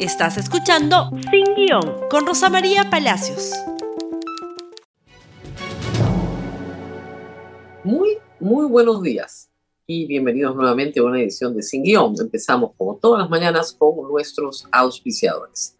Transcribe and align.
Estás 0.00 0.36
escuchando 0.38 1.08
Sin 1.30 1.54
Guión 1.54 2.08
con 2.10 2.26
Rosa 2.26 2.50
María 2.50 2.90
Palacios. 2.90 3.52
Muy, 7.84 8.18
muy 8.40 8.66
buenos 8.66 9.00
días 9.02 9.50
y 9.86 10.06
bienvenidos 10.06 10.56
nuevamente 10.56 10.98
a 10.98 11.04
una 11.04 11.20
edición 11.20 11.54
de 11.54 11.62
Sin 11.62 11.84
Guión. 11.84 12.14
Empezamos 12.18 12.72
como 12.76 12.96
todas 12.96 13.20
las 13.20 13.30
mañanas 13.30 13.72
con 13.72 14.08
nuestros 14.08 14.66
auspiciadores. 14.72 15.76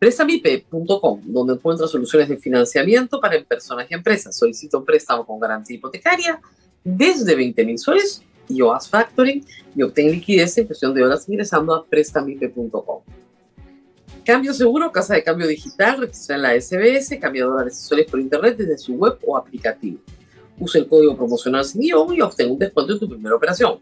Prestamipe.com, 0.00 1.20
donde 1.24 1.54
encuentra 1.54 1.86
soluciones 1.86 2.28
de 2.28 2.38
financiamiento 2.38 3.20
para 3.20 3.40
personas 3.44 3.86
y 3.88 3.94
empresas. 3.94 4.36
Solicito 4.36 4.80
un 4.80 4.84
préstamo 4.84 5.24
con 5.24 5.38
garantía 5.38 5.76
hipotecaria 5.76 6.40
desde 6.82 7.36
20 7.36 7.64
mil 7.64 7.78
soles 7.78 8.24
y 8.48 8.60
OAS 8.60 8.88
Factoring 8.88 9.44
y 9.76 9.82
obtén 9.82 10.10
liquidez 10.10 10.58
en 10.58 10.66
cuestión 10.66 10.92
de 10.92 11.04
horas 11.04 11.28
ingresando 11.28 11.74
a 11.74 11.84
prestamipe.com. 11.84 13.02
Cambio 14.26 14.52
seguro, 14.52 14.90
casa 14.90 15.14
de 15.14 15.22
cambio 15.22 15.46
digital, 15.46 16.00
registra 16.00 16.34
en 16.34 16.42
la 16.42 16.60
SBS, 16.60 17.16
cambia 17.20 17.44
dólares 17.44 17.78
y 17.78 17.86
soles 17.86 18.10
por 18.10 18.18
internet 18.18 18.56
desde 18.56 18.76
su 18.76 18.94
web 18.94 19.16
o 19.24 19.36
aplicativo. 19.36 20.00
Usa 20.58 20.80
el 20.80 20.88
código 20.88 21.16
promocional 21.16 21.64
sin 21.64 21.82
guion 21.82 22.12
y 22.12 22.20
obtén 22.20 22.50
un 22.50 22.58
descuento 22.58 22.94
en 22.94 22.98
tu 22.98 23.08
primera 23.08 23.36
operación. 23.36 23.78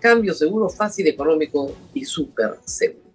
Cambio 0.00 0.34
seguro, 0.34 0.68
fácil, 0.68 1.06
económico 1.06 1.72
y 1.94 2.04
súper 2.04 2.58
seguro. 2.64 3.12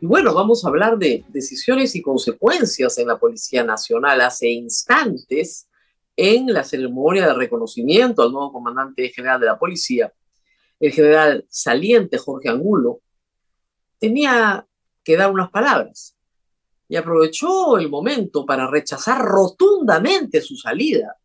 Y 0.00 0.06
bueno, 0.06 0.32
vamos 0.32 0.64
a 0.64 0.68
hablar 0.68 0.96
de 0.96 1.22
decisiones 1.28 1.94
y 1.96 2.00
consecuencias 2.00 2.96
en 2.96 3.08
la 3.08 3.18
Policía 3.18 3.62
Nacional. 3.62 4.22
Hace 4.22 4.48
instantes, 4.48 5.68
en 6.16 6.46
la 6.46 6.64
ceremonia 6.64 7.26
de 7.26 7.34
reconocimiento 7.34 8.22
al 8.22 8.32
nuevo 8.32 8.54
comandante 8.54 9.10
general 9.10 9.38
de 9.38 9.46
la 9.46 9.58
policía, 9.58 10.10
el 10.80 10.92
general 10.92 11.44
saliente 11.50 12.16
Jorge 12.16 12.48
Angulo 12.48 13.00
tenía 13.98 14.65
que 15.06 15.16
unas 15.16 15.50
palabras 15.50 16.16
y 16.88 16.96
aprovechó 16.96 17.78
el 17.78 17.88
momento 17.88 18.44
para 18.44 18.68
rechazar 18.68 19.22
rotundamente 19.22 20.40
su 20.40 20.56
salida 20.56 21.16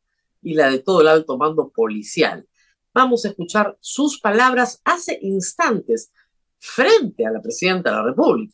y 0.43 0.53
la 0.53 0.69
de 0.69 0.79
todo 0.79 1.01
el 1.01 1.07
alto 1.07 1.35
mando 1.35 1.69
policial. 1.69 2.47
Vamos 2.93 3.25
a 3.25 3.29
escuchar 3.29 3.75
sus 3.81 4.19
palabras 4.19 4.79
hace 4.85 5.17
instantes 5.23 6.11
frente 6.59 7.25
a 7.25 7.31
la 7.31 7.41
presidenta 7.41 7.89
de 7.89 7.95
la 7.95 8.03
República 8.03 8.53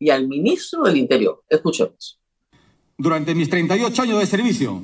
y 0.00 0.10
al 0.10 0.26
ministro 0.26 0.82
del 0.82 0.96
Interior. 0.96 1.44
Escuchemos. 1.48 2.18
Durante 2.98 3.32
mis 3.32 3.48
38 3.48 4.02
años 4.02 4.18
de 4.18 4.26
servicio, 4.26 4.82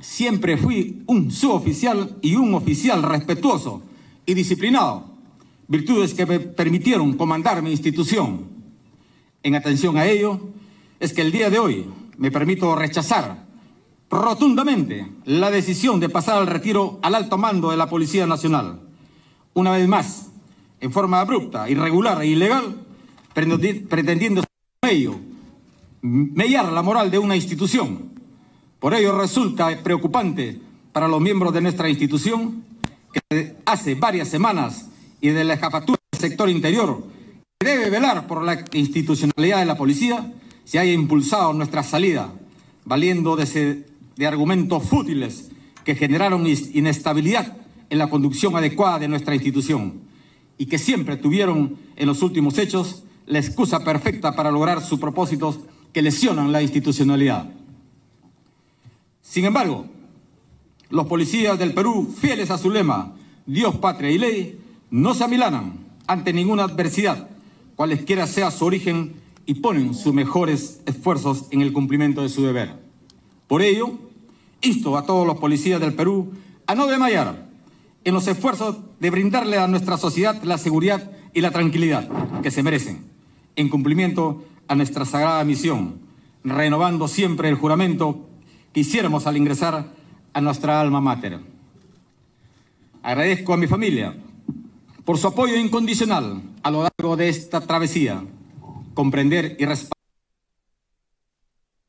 siempre 0.00 0.56
fui 0.56 1.02
un 1.06 1.30
suboficial 1.30 2.16
y 2.22 2.36
un 2.36 2.54
oficial 2.54 3.02
respetuoso 3.02 3.82
y 4.24 4.32
disciplinado, 4.32 5.10
virtudes 5.68 6.14
que 6.14 6.24
me 6.24 6.40
permitieron 6.40 7.18
comandar 7.18 7.62
mi 7.62 7.70
institución 7.70 8.54
en 9.44 9.54
atención 9.54 9.96
a 9.96 10.06
ello 10.06 10.40
es 10.98 11.12
que 11.12 11.20
el 11.20 11.30
día 11.30 11.50
de 11.50 11.60
hoy 11.60 11.86
me 12.16 12.32
permito 12.32 12.74
rechazar 12.74 13.44
rotundamente 14.10 15.06
la 15.26 15.50
decisión 15.50 16.00
de 16.00 16.08
pasar 16.08 16.38
al 16.38 16.46
retiro 16.46 16.98
al 17.02 17.14
alto 17.14 17.36
mando 17.36 17.70
de 17.70 17.76
la 17.76 17.88
Policía 17.88 18.26
Nacional. 18.26 18.80
Una 19.52 19.72
vez 19.72 19.86
más, 19.86 20.30
en 20.80 20.92
forma 20.92 21.20
abrupta, 21.20 21.68
irregular 21.68 22.22
e 22.22 22.26
ilegal, 22.26 22.86
pretendiendo 23.34 24.42
ello 24.82 25.16
mellar 26.00 26.72
la 26.72 26.82
moral 26.82 27.10
de 27.10 27.18
una 27.18 27.36
institución. 27.36 28.12
Por 28.80 28.94
ello 28.94 29.18
resulta 29.18 29.82
preocupante 29.82 30.60
para 30.92 31.08
los 31.08 31.20
miembros 31.20 31.52
de 31.52 31.60
nuestra 31.60 31.88
institución 31.88 32.64
que 33.12 33.56
hace 33.66 33.94
varias 33.94 34.28
semanas 34.28 34.88
y 35.20 35.28
de 35.28 35.44
la 35.44 35.56
jefatura 35.56 35.98
del 36.12 36.20
sector 36.20 36.48
interior 36.48 37.13
debe 37.64 37.90
velar 37.90 38.26
por 38.26 38.42
la 38.44 38.64
institucionalidad 38.72 39.58
de 39.58 39.64
la 39.64 39.76
policía, 39.76 40.32
se 40.64 40.78
haya 40.78 40.92
impulsado 40.92 41.52
nuestra 41.52 41.82
salida, 41.82 42.32
valiendo 42.84 43.34
de, 43.36 43.86
de 44.16 44.26
argumentos 44.26 44.84
fútiles 44.84 45.50
que 45.84 45.94
generaron 45.94 46.46
inestabilidad 46.46 47.56
en 47.90 47.98
la 47.98 48.08
conducción 48.08 48.56
adecuada 48.56 48.98
de 49.00 49.08
nuestra 49.08 49.34
institución 49.34 50.00
y 50.56 50.66
que 50.66 50.78
siempre 50.78 51.16
tuvieron 51.16 51.76
en 51.96 52.06
los 52.06 52.22
últimos 52.22 52.58
hechos 52.58 53.02
la 53.26 53.38
excusa 53.38 53.82
perfecta 53.82 54.36
para 54.36 54.50
lograr 54.50 54.82
sus 54.82 55.00
propósitos 55.00 55.60
que 55.92 56.02
lesionan 56.02 56.52
la 56.52 56.62
institucionalidad. 56.62 57.50
Sin 59.22 59.44
embargo, 59.44 59.86
los 60.90 61.06
policías 61.06 61.58
del 61.58 61.74
Perú, 61.74 62.14
fieles 62.18 62.50
a 62.50 62.58
su 62.58 62.70
lema, 62.70 63.14
Dios, 63.46 63.76
patria 63.76 64.10
y 64.10 64.18
ley, 64.18 64.60
no 64.90 65.14
se 65.14 65.24
amilanan 65.24 65.84
ante 66.06 66.32
ninguna 66.32 66.64
adversidad 66.64 67.33
cualesquiera 67.76 68.26
sea 68.26 68.50
su 68.50 68.64
origen, 68.64 69.24
y 69.46 69.54
ponen 69.54 69.94
sus 69.94 70.14
mejores 70.14 70.80
esfuerzos 70.86 71.46
en 71.50 71.60
el 71.60 71.72
cumplimiento 71.72 72.22
de 72.22 72.28
su 72.28 72.42
deber. 72.42 72.74
Por 73.46 73.62
ello, 73.62 73.92
insto 74.62 74.96
a 74.96 75.04
todos 75.04 75.26
los 75.26 75.38
policías 75.38 75.80
del 75.80 75.94
Perú 75.94 76.32
a 76.66 76.74
no 76.74 76.86
desmayar 76.86 77.46
en 78.04 78.14
los 78.14 78.26
esfuerzos 78.26 78.76
de 79.00 79.10
brindarle 79.10 79.58
a 79.58 79.66
nuestra 79.66 79.96
sociedad 79.96 80.42
la 80.44 80.58
seguridad 80.58 81.10
y 81.32 81.40
la 81.40 81.50
tranquilidad 81.50 82.08
que 82.42 82.50
se 82.50 82.62
merecen, 82.62 83.04
en 83.56 83.68
cumplimiento 83.68 84.44
a 84.68 84.74
nuestra 84.74 85.04
sagrada 85.04 85.44
misión, 85.44 85.98
renovando 86.42 87.08
siempre 87.08 87.48
el 87.48 87.56
juramento 87.56 88.26
que 88.72 88.80
hiciéramos 88.80 89.26
al 89.26 89.36
ingresar 89.36 89.92
a 90.32 90.40
nuestra 90.40 90.80
alma 90.80 91.00
mater. 91.00 91.40
Agradezco 93.02 93.52
a 93.52 93.56
mi 93.56 93.66
familia, 93.66 94.16
por 95.04 95.18
su 95.18 95.26
apoyo 95.26 95.56
incondicional 95.56 96.42
a 96.62 96.70
lo 96.70 96.82
largo 96.82 97.16
de 97.16 97.28
esta 97.28 97.60
travesía, 97.60 98.24
comprender 98.94 99.56
y 99.58 99.66
respetar. 99.66 99.92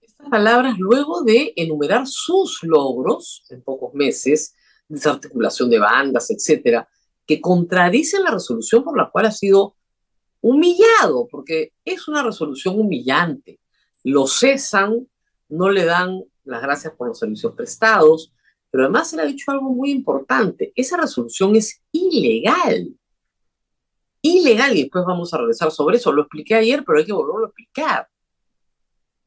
Estas 0.01 0.29
palabras 0.29 0.77
luego 0.77 1.21
de 1.23 1.53
enumerar 1.55 2.05
sus 2.07 2.61
logros 2.63 3.43
en 3.49 3.61
pocos 3.61 3.93
meses, 3.93 4.53
desarticulación 4.89 5.69
de 5.69 5.79
bandas, 5.79 6.29
etcétera, 6.29 6.89
que 7.25 7.39
contradicen 7.39 8.23
la 8.23 8.31
resolución 8.31 8.83
por 8.83 8.97
la 8.97 9.09
cual 9.09 9.27
ha 9.27 9.31
sido 9.31 9.75
humillado, 10.41 11.27
porque 11.31 11.71
es 11.85 12.07
una 12.07 12.21
resolución 12.21 12.77
humillante. 12.79 13.59
Lo 14.03 14.27
cesan, 14.27 15.07
no 15.47 15.69
le 15.69 15.85
dan 15.85 16.21
las 16.43 16.61
gracias 16.61 16.93
por 16.95 17.07
los 17.07 17.17
servicios 17.17 17.53
prestados, 17.53 18.33
pero 18.69 18.83
además 18.83 19.09
se 19.09 19.15
le 19.15 19.21
ha 19.21 19.25
dicho 19.25 19.51
algo 19.51 19.69
muy 19.69 19.89
importante, 19.89 20.73
esa 20.75 20.97
resolución 20.97 21.55
es 21.55 21.81
ilegal 21.93 22.93
ilegal 24.34 24.75
y 24.75 24.84
después 24.84 25.06
vamos 25.06 25.34
a 25.34 25.38
regresar 25.38 25.72
sobre 25.72 25.97
eso. 25.97 26.12
Lo 26.12 26.24
expliqué 26.24 26.56
ayer, 26.56 26.84
pero 26.86 27.00
hay 27.00 27.06
que 27.06 27.13
volverlo 27.13 27.46
a 27.46 27.50
explicar. 27.50 28.09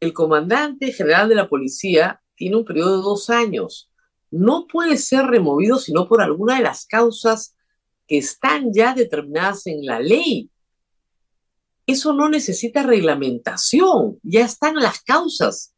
El 0.00 0.12
comandante 0.12 0.92
general 0.92 1.28
de 1.28 1.34
la 1.34 1.48
policía 1.48 2.20
tiene 2.34 2.56
un 2.56 2.64
periodo 2.64 2.96
de 2.96 3.02
dos 3.02 3.30
años. 3.30 3.90
No 4.30 4.66
puede 4.66 4.96
ser 4.96 5.26
removido 5.26 5.78
sino 5.78 6.08
por 6.08 6.20
alguna 6.20 6.56
de 6.56 6.62
las 6.62 6.86
causas 6.86 7.56
que 8.06 8.18
están 8.18 8.72
ya 8.72 8.94
determinadas 8.94 9.66
en 9.66 9.84
la 9.84 10.00
ley. 10.00 10.50
Eso 11.86 12.12
no 12.12 12.28
necesita 12.28 12.82
reglamentación, 12.82 14.18
ya 14.22 14.44
están 14.44 14.74
las 14.76 15.00
causas. 15.02 15.74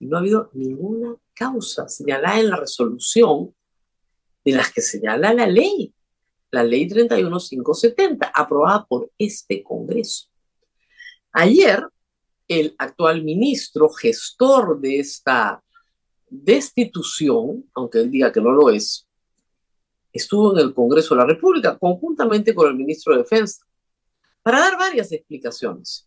Y 0.00 0.06
no 0.06 0.16
ha 0.16 0.20
habido 0.20 0.50
ninguna 0.54 1.14
causa 1.34 1.88
señalada 1.88 2.40
en 2.40 2.50
la 2.50 2.56
resolución 2.56 3.54
de 4.44 4.52
las 4.52 4.72
que 4.72 4.80
señala 4.80 5.32
la 5.32 5.46
ley 5.46 5.94
la 6.52 6.62
ley 6.62 6.86
31570, 6.86 8.30
aprobada 8.32 8.84
por 8.84 9.10
este 9.18 9.62
Congreso. 9.62 10.28
Ayer, 11.32 11.82
el 12.46 12.74
actual 12.78 13.24
ministro, 13.24 13.88
gestor 13.88 14.78
de 14.78 15.00
esta 15.00 15.62
destitución, 16.28 17.64
aunque 17.74 18.00
él 18.00 18.10
diga 18.10 18.30
que 18.30 18.40
no 18.40 18.50
lo 18.52 18.68
es, 18.68 19.08
estuvo 20.12 20.52
en 20.52 20.66
el 20.66 20.74
Congreso 20.74 21.14
de 21.14 21.22
la 21.22 21.26
República 21.26 21.78
conjuntamente 21.78 22.54
con 22.54 22.68
el 22.68 22.76
ministro 22.76 23.14
de 23.14 23.22
Defensa 23.22 23.64
para 24.42 24.60
dar 24.60 24.76
varias 24.76 25.10
explicaciones. 25.10 26.06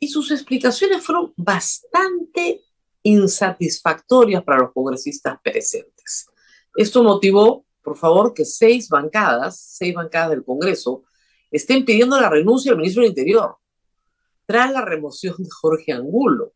Y 0.00 0.08
sus 0.08 0.32
explicaciones 0.32 1.04
fueron 1.04 1.32
bastante 1.36 2.62
insatisfactorias 3.04 4.42
para 4.42 4.62
los 4.62 4.72
congresistas 4.72 5.38
presentes. 5.42 6.26
Esto 6.74 7.04
motivó 7.04 7.64
por 7.82 7.96
favor, 7.96 8.34
que 8.34 8.44
seis 8.44 8.88
bancadas, 8.88 9.58
seis 9.58 9.94
bancadas 9.94 10.30
del 10.30 10.44
Congreso, 10.44 11.04
estén 11.50 11.84
pidiendo 11.84 12.20
la 12.20 12.28
renuncia 12.28 12.70
del 12.70 12.78
ministro 12.78 13.02
del 13.02 13.10
Interior 13.10 13.56
tras 14.46 14.72
la 14.72 14.84
remoción 14.84 15.36
de 15.38 15.48
Jorge 15.48 15.92
Angulo. 15.92 16.54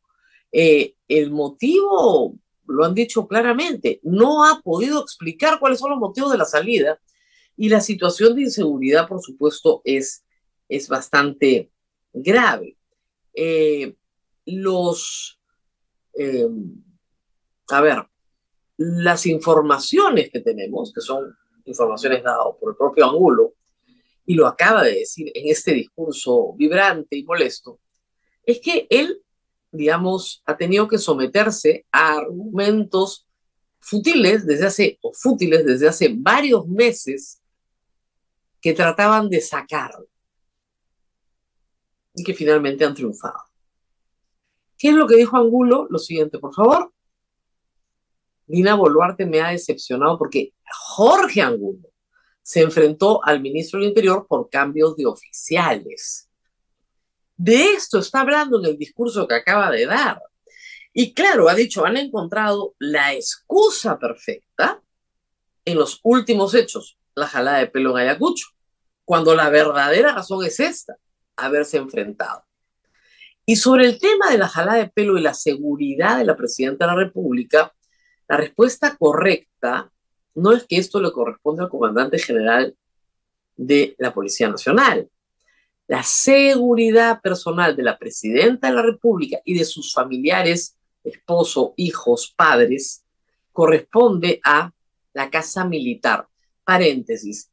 Eh, 0.50 0.96
el 1.08 1.30
motivo, 1.30 2.36
lo 2.66 2.84
han 2.84 2.94
dicho 2.94 3.28
claramente, 3.28 4.00
no 4.02 4.44
ha 4.44 4.60
podido 4.62 5.00
explicar 5.00 5.60
cuáles 5.60 5.78
son 5.78 5.90
los 5.90 6.00
motivos 6.00 6.32
de 6.32 6.38
la 6.38 6.44
salida 6.44 6.98
y 7.56 7.68
la 7.68 7.80
situación 7.80 8.34
de 8.34 8.42
inseguridad, 8.42 9.06
por 9.06 9.22
supuesto, 9.22 9.80
es, 9.84 10.24
es 10.68 10.88
bastante 10.88 11.70
grave. 12.12 12.76
Eh, 13.32 13.94
los, 14.46 15.40
eh, 16.14 16.48
a 17.68 17.80
ver, 17.80 18.08
las 18.76 19.26
informaciones 19.26 20.30
que 20.30 20.40
tenemos, 20.40 20.92
que 20.92 21.00
son 21.00 21.36
informaciones 21.64 22.22
dadas 22.22 22.46
por 22.60 22.72
el 22.72 22.76
propio 22.76 23.06
Angulo, 23.06 23.54
y 24.26 24.34
lo 24.34 24.46
acaba 24.46 24.82
de 24.82 24.94
decir 24.94 25.30
en 25.34 25.50
este 25.50 25.72
discurso 25.72 26.54
vibrante 26.54 27.16
y 27.16 27.24
molesto, 27.24 27.80
es 28.44 28.60
que 28.60 28.86
él, 28.90 29.22
digamos, 29.70 30.42
ha 30.46 30.56
tenido 30.56 30.88
que 30.88 30.98
someterse 30.98 31.86
a 31.92 32.14
argumentos 32.18 33.26
futiles 33.80 34.46
desde 34.46 34.66
hace, 34.66 34.98
o 35.02 35.12
fútiles 35.12 35.64
desde 35.64 35.88
hace 35.88 36.14
varios 36.16 36.66
meses 36.66 37.42
que 38.60 38.72
trataban 38.72 39.28
de 39.28 39.42
sacarlo 39.42 40.06
y 42.14 42.24
que 42.24 42.32
finalmente 42.32 42.84
han 42.84 42.94
triunfado. 42.94 43.44
¿Qué 44.78 44.88
es 44.88 44.94
lo 44.94 45.06
que 45.06 45.16
dijo 45.16 45.36
Angulo? 45.36 45.86
Lo 45.90 45.98
siguiente, 45.98 46.38
por 46.38 46.54
favor. 46.54 46.93
Dina 48.46 48.74
Boluarte 48.74 49.26
me 49.26 49.40
ha 49.40 49.50
decepcionado 49.50 50.18
porque 50.18 50.52
Jorge 50.66 51.40
Angulo 51.40 51.88
se 52.42 52.60
enfrentó 52.60 53.24
al 53.24 53.40
ministro 53.40 53.80
del 53.80 53.88
Interior 53.88 54.26
por 54.28 54.50
cambios 54.50 54.96
de 54.96 55.06
oficiales. 55.06 56.28
De 57.36 57.72
esto 57.72 57.98
está 57.98 58.20
hablando 58.20 58.58
en 58.58 58.66
el 58.66 58.78
discurso 58.78 59.26
que 59.26 59.34
acaba 59.34 59.70
de 59.70 59.86
dar. 59.86 60.20
Y 60.92 61.14
claro, 61.14 61.48
ha 61.48 61.54
dicho, 61.54 61.84
han 61.84 61.96
encontrado 61.96 62.74
la 62.78 63.14
excusa 63.14 63.98
perfecta 63.98 64.80
en 65.64 65.76
los 65.76 65.98
últimos 66.04 66.54
hechos, 66.54 66.98
la 67.14 67.26
jalada 67.26 67.58
de 67.58 67.66
pelo 67.66 67.98
en 67.98 68.04
Ayacucho, 68.04 68.46
cuando 69.04 69.34
la 69.34 69.48
verdadera 69.48 70.14
razón 70.14 70.44
es 70.44 70.60
esta, 70.60 70.96
haberse 71.36 71.78
enfrentado. 71.78 72.44
Y 73.46 73.56
sobre 73.56 73.86
el 73.86 73.98
tema 73.98 74.30
de 74.30 74.38
la 74.38 74.48
jalada 74.48 74.78
de 74.78 74.88
pelo 74.88 75.18
y 75.18 75.22
la 75.22 75.34
seguridad 75.34 76.18
de 76.18 76.24
la 76.24 76.36
presidenta 76.36 76.86
de 76.86 76.92
la 76.92 77.04
República, 77.04 77.74
la 78.28 78.36
respuesta 78.36 78.96
correcta 78.96 79.90
no 80.34 80.52
es 80.52 80.64
que 80.64 80.78
esto 80.78 81.00
le 81.00 81.12
corresponde 81.12 81.62
al 81.62 81.68
comandante 81.68 82.18
general 82.18 82.76
de 83.56 83.94
la 83.98 84.12
Policía 84.12 84.48
Nacional. 84.48 85.08
La 85.86 86.02
seguridad 86.02 87.20
personal 87.20 87.76
de 87.76 87.82
la 87.82 87.98
presidenta 87.98 88.68
de 88.68 88.74
la 88.74 88.82
República 88.82 89.38
y 89.44 89.56
de 89.58 89.64
sus 89.64 89.92
familiares, 89.92 90.78
esposo, 91.04 91.74
hijos, 91.76 92.32
padres, 92.34 93.04
corresponde 93.52 94.40
a 94.44 94.72
la 95.12 95.30
Casa 95.30 95.64
Militar. 95.64 96.26
Paréntesis, 96.64 97.50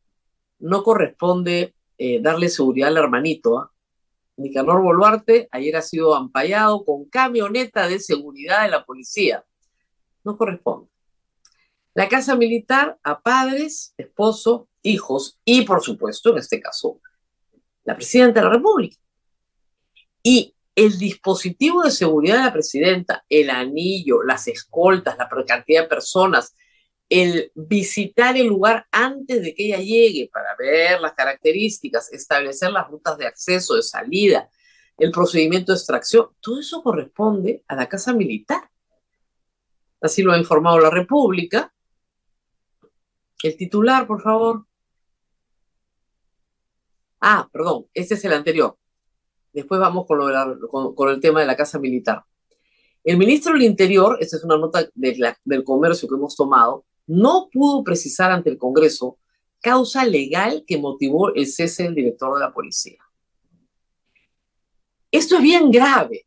no 0.60 0.84
corresponde 0.84 1.76
eh, 1.98 2.22
darle 2.22 2.50
seguridad 2.50 2.90
al 2.90 2.98
hermanito. 2.98 3.60
¿ah? 3.60 3.72
Nicanor 4.38 4.82
Boluarte 4.82 5.50
ayer 5.52 5.76
ha 5.76 5.82
sido 5.82 6.16
ampallado 6.16 6.86
con 6.86 7.06
camioneta 7.06 7.88
de 7.88 8.00
seguridad 8.00 8.64
de 8.64 8.70
la 8.70 8.86
policía. 8.86 9.44
No 10.24 10.38
corresponde. 10.38 10.90
La 11.94 12.08
casa 12.08 12.36
militar 12.36 12.98
a 13.04 13.22
padres, 13.22 13.94
esposo, 13.98 14.70
hijos 14.82 15.40
y, 15.44 15.64
por 15.64 15.84
supuesto, 15.84 16.32
en 16.32 16.38
este 16.38 16.62
caso, 16.62 17.00
la 17.84 17.96
presidenta 17.96 18.40
de 18.40 18.46
la 18.46 18.54
República. 18.54 18.96
Y 20.24 20.56
el 20.76 20.98
dispositivo 20.98 21.84
de 21.84 21.92
seguridad 21.92 22.38
de 22.38 22.44
la 22.44 22.54
presidenta, 22.54 23.26
el 23.28 23.50
anillo, 23.50 24.24
las 24.24 24.48
escoltas, 24.48 25.18
la 25.18 25.30
cantidad 25.46 25.84
de 25.84 25.90
personas, 25.90 26.56
el 27.10 27.52
visitar 27.56 28.38
el 28.38 28.48
lugar 28.48 28.88
antes 28.90 29.42
de 29.42 29.54
que 29.54 29.66
ella 29.66 29.80
llegue 29.80 30.30
para 30.32 30.56
ver 30.58 31.02
las 31.02 31.14
características, 31.14 32.14
establecer 32.14 32.72
las 32.72 32.88
rutas 32.88 33.18
de 33.18 33.28
acceso, 33.28 33.76
de 33.76 33.82
salida, 33.82 34.50
el 34.98 35.12
procedimiento 35.12 35.74
de 35.74 35.78
extracción, 35.78 36.30
todo 36.40 36.60
eso 36.60 36.82
corresponde 36.82 37.66
a 37.68 37.76
la 37.76 37.90
Casa 37.90 38.14
Militar. 38.14 38.71
Así 40.02 40.24
lo 40.24 40.34
ha 40.34 40.38
informado 40.38 40.80
la 40.80 40.90
República. 40.90 41.72
El 43.44 43.56
titular, 43.56 44.08
por 44.08 44.22
favor. 44.22 44.66
Ah, 47.20 47.48
perdón, 47.52 47.86
este 47.94 48.16
es 48.16 48.26
el 48.26 48.34
anterior. 48.34 48.78
Después 49.54 49.80
vamos 49.80 50.06
con, 50.08 51.10
el 51.10 51.20
tema 51.20 51.42
de 51.42 51.46
la 51.46 51.56
Casa 51.56 51.78
Militar. 51.78 52.24
El 53.04 53.18
ministro 53.18 53.54
del 53.54 53.64
Interior, 53.64 54.18
esta 54.20 54.38
es 54.38 54.44
una 54.44 54.58
nota 54.58 54.88
de 54.94 55.36
del 55.44 55.64
comercio 55.64 56.08
que 56.08 56.16
hemos 56.16 56.36
tomado, 56.36 56.86
no 57.08 57.50
pudo 57.52 57.84
precisar 57.84 58.32
ante 58.32 58.50
el 58.50 58.58
Congreso 58.58 59.18
causa 59.60 60.06
legal 60.06 60.64
que 60.66 60.78
motivó 60.78 61.34
el 61.34 61.48
cese 61.48 61.84
del 61.84 61.96
director 61.96 62.34
de 62.34 62.40
la 62.40 62.54
policía. 62.54 63.00
Esto 65.12 65.36
es 65.36 65.42
bien 65.42 65.70
grave, 65.70 66.26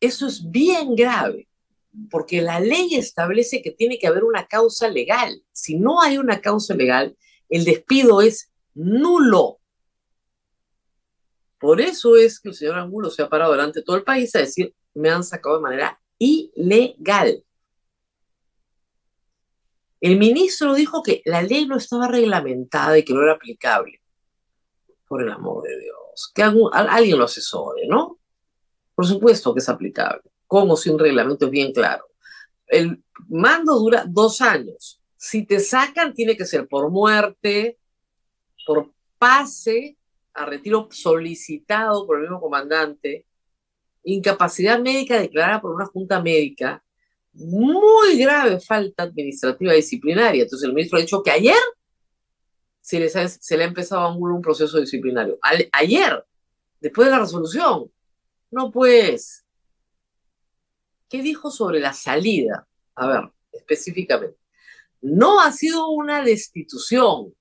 eso 0.00 0.26
es 0.26 0.48
bien 0.50 0.94
grave, 0.94 1.45
porque 2.10 2.42
la 2.42 2.60
ley 2.60 2.94
establece 2.94 3.62
que 3.62 3.70
tiene 3.70 3.98
que 3.98 4.06
haber 4.06 4.24
una 4.24 4.46
causa 4.46 4.88
legal. 4.88 5.42
Si 5.52 5.78
no 5.78 6.00
hay 6.00 6.18
una 6.18 6.40
causa 6.40 6.74
legal, 6.74 7.16
el 7.48 7.64
despido 7.64 8.20
es 8.20 8.52
nulo. 8.74 9.60
Por 11.58 11.80
eso 11.80 12.16
es 12.16 12.38
que 12.38 12.50
el 12.50 12.54
señor 12.54 12.78
Angulo 12.78 13.10
se 13.10 13.22
ha 13.22 13.28
parado 13.28 13.52
delante 13.52 13.80
de 13.80 13.84
todo 13.84 13.96
el 13.96 14.04
país 14.04 14.34
a 14.34 14.40
decir, 14.40 14.74
me 14.94 15.10
han 15.10 15.24
sacado 15.24 15.56
de 15.56 15.62
manera 15.62 16.00
ilegal. 16.18 17.42
El 20.00 20.18
ministro 20.18 20.74
dijo 20.74 21.02
que 21.02 21.22
la 21.24 21.42
ley 21.42 21.66
no 21.66 21.76
estaba 21.76 22.06
reglamentada 22.08 22.98
y 22.98 23.04
que 23.04 23.14
no 23.14 23.22
era 23.22 23.32
aplicable. 23.32 24.00
Por 25.08 25.22
el 25.22 25.30
amor 25.30 25.62
de 25.62 25.80
Dios. 25.80 26.30
Que 26.34 26.42
alguien 26.42 27.18
lo 27.18 27.24
asesore, 27.24 27.86
¿no? 27.88 28.18
Por 28.94 29.06
supuesto 29.06 29.54
que 29.54 29.60
es 29.60 29.68
aplicable. 29.68 30.30
Como 30.46 30.76
sin 30.76 30.98
reglamento 30.98 31.46
es 31.46 31.50
bien 31.50 31.72
claro. 31.72 32.04
El 32.66 33.02
mando 33.28 33.78
dura 33.78 34.04
dos 34.06 34.40
años. 34.40 35.00
Si 35.16 35.44
te 35.44 35.60
sacan, 35.60 36.14
tiene 36.14 36.36
que 36.36 36.44
ser 36.44 36.68
por 36.68 36.90
muerte, 36.90 37.78
por 38.66 38.90
pase 39.18 39.96
a 40.34 40.44
retiro 40.44 40.88
solicitado 40.90 42.06
por 42.06 42.16
el 42.16 42.22
mismo 42.22 42.40
comandante, 42.40 43.26
incapacidad 44.04 44.78
médica 44.78 45.18
declarada 45.18 45.60
por 45.60 45.74
una 45.74 45.86
junta 45.86 46.22
médica, 46.22 46.82
muy 47.32 48.18
grave 48.18 48.60
falta 48.60 49.04
administrativa 49.04 49.72
disciplinaria. 49.72 50.42
Entonces 50.42 50.68
el 50.68 50.74
ministro 50.74 50.98
ha 50.98 51.02
dicho 51.02 51.22
que 51.22 51.30
ayer 51.30 51.56
se 52.80 53.00
le 53.56 53.64
ha 53.64 53.66
empezado 53.66 54.02
a 54.02 54.14
un 54.14 54.42
proceso 54.42 54.78
disciplinario. 54.78 55.38
ayer, 55.72 56.24
después 56.80 57.06
de 57.06 57.12
la 57.12 57.20
resolución. 57.20 57.90
No 58.50 58.70
pues. 58.70 59.45
¿Qué 61.08 61.22
dijo 61.22 61.50
sobre 61.50 61.80
la 61.80 61.92
salida? 61.92 62.66
A 62.94 63.06
ver, 63.06 63.32
específicamente. 63.52 64.38
No 65.00 65.40
ha 65.40 65.52
sido 65.52 65.88
una 65.88 66.22
destitución, 66.22 67.34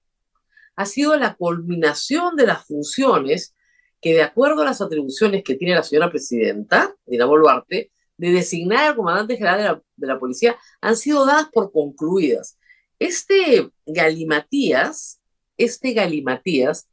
ha 0.75 0.85
sido 0.85 1.15
la 1.17 1.35
culminación 1.35 2.35
de 2.35 2.47
las 2.47 2.65
funciones 2.65 3.55
que, 4.01 4.13
de 4.13 4.23
acuerdo 4.23 4.61
a 4.61 4.65
las 4.65 4.81
atribuciones 4.81 5.43
que 5.43 5.55
tiene 5.55 5.75
la 5.75 5.83
señora 5.83 6.09
presidenta, 6.09 6.93
Dina 7.05 7.25
Boluarte, 7.25 7.91
de 8.17 8.31
designar 8.31 8.89
al 8.89 8.95
comandante 8.95 9.35
general 9.35 9.83
de 9.95 10.07
la, 10.07 10.19
policía 10.19 10.57
han 10.81 10.95
sido 10.95 11.25
dadas 11.25 11.49
por 11.51 11.71
concluidas. 11.71 12.57
Este 12.99 13.69
Galimatías, 13.85 15.21
este 15.57 15.93
Galimatías, 15.93 16.89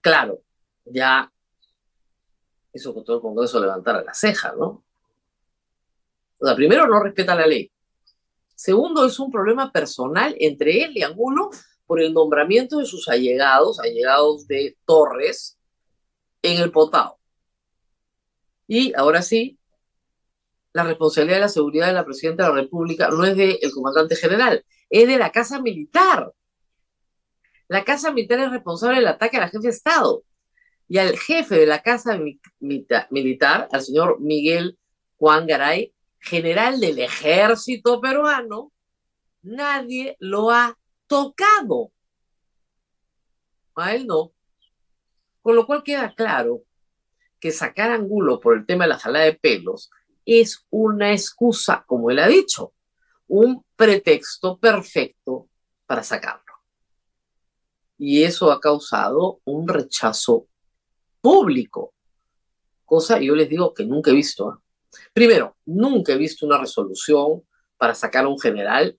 claro, 0.00 0.40
ya 0.84 1.32
hizo 2.72 2.94
que 2.94 3.02
todo 3.02 3.16
el 3.16 3.22
Congreso 3.22 3.60
levantara 3.60 4.02
la 4.02 4.14
ceja, 4.14 4.54
¿no? 4.58 4.83
O 6.38 6.54
primero 6.54 6.86
no 6.86 7.02
respeta 7.02 7.34
la 7.34 7.46
ley. 7.46 7.70
Segundo, 8.54 9.04
es 9.04 9.18
un 9.18 9.30
problema 9.30 9.72
personal 9.72 10.34
entre 10.38 10.84
él 10.84 10.92
y 10.96 11.02
Angulo 11.02 11.50
por 11.86 12.00
el 12.00 12.12
nombramiento 12.12 12.78
de 12.78 12.86
sus 12.86 13.08
allegados, 13.08 13.80
allegados 13.80 14.46
de 14.46 14.76
Torres, 14.84 15.58
en 16.42 16.60
el 16.60 16.70
Potao. 16.70 17.18
Y 18.66 18.92
ahora 18.94 19.22
sí, 19.22 19.58
la 20.72 20.84
responsabilidad 20.84 21.36
de 21.36 21.42
la 21.42 21.48
seguridad 21.48 21.86
de 21.86 21.92
la 21.92 22.04
presidenta 22.04 22.44
de 22.44 22.48
la 22.50 22.62
República 22.62 23.08
no 23.08 23.24
es 23.24 23.36
del 23.36 23.72
comandante 23.72 24.16
general, 24.16 24.64
es 24.90 25.08
de 25.08 25.18
la 25.18 25.30
Casa 25.30 25.60
Militar. 25.60 26.32
La 27.68 27.84
Casa 27.84 28.12
Militar 28.12 28.40
es 28.40 28.50
responsable 28.50 28.96
del 28.96 29.06
ataque 29.06 29.36
a 29.36 29.40
la 29.40 29.48
jefe 29.48 29.62
de 29.62 29.68
Estado. 29.68 30.22
Y 30.86 30.98
al 30.98 31.16
jefe 31.18 31.58
de 31.58 31.66
la 31.66 31.82
Casa 31.82 32.18
Militar, 32.60 33.68
al 33.72 33.82
señor 33.82 34.20
Miguel 34.20 34.78
Juan 35.16 35.46
Garay, 35.46 35.93
general 36.24 36.80
del 36.80 36.98
ejército 36.98 38.00
peruano, 38.00 38.72
nadie 39.42 40.16
lo 40.18 40.50
ha 40.50 40.78
tocado. 41.06 41.92
A 43.76 43.94
él 43.94 44.06
no. 44.06 44.32
Con 45.42 45.56
lo 45.56 45.66
cual 45.66 45.82
queda 45.82 46.14
claro 46.14 46.62
que 47.38 47.50
sacar 47.50 47.90
Angulo 47.90 48.40
por 48.40 48.56
el 48.56 48.64
tema 48.64 48.84
de 48.84 48.88
la 48.88 48.98
jalada 48.98 49.26
de 49.26 49.34
pelos 49.34 49.90
es 50.24 50.64
una 50.70 51.12
excusa, 51.12 51.84
como 51.86 52.10
él 52.10 52.18
ha 52.18 52.26
dicho, 52.26 52.72
un 53.26 53.62
pretexto 53.76 54.58
perfecto 54.58 55.48
para 55.86 56.02
sacarlo. 56.02 56.40
Y 57.98 58.22
eso 58.22 58.50
ha 58.50 58.60
causado 58.60 59.40
un 59.44 59.68
rechazo 59.68 60.48
público, 61.20 61.94
cosa 62.84 63.20
yo 63.20 63.34
les 63.34 63.48
digo 63.48 63.74
que 63.74 63.84
nunca 63.84 64.10
he 64.10 64.14
visto. 64.14 64.63
Primero, 65.12 65.56
nunca 65.66 66.12
he 66.12 66.18
visto 66.18 66.46
una 66.46 66.58
resolución 66.58 67.42
para 67.76 67.94
sacar 67.94 68.24
a 68.24 68.28
un 68.28 68.38
general 68.38 68.98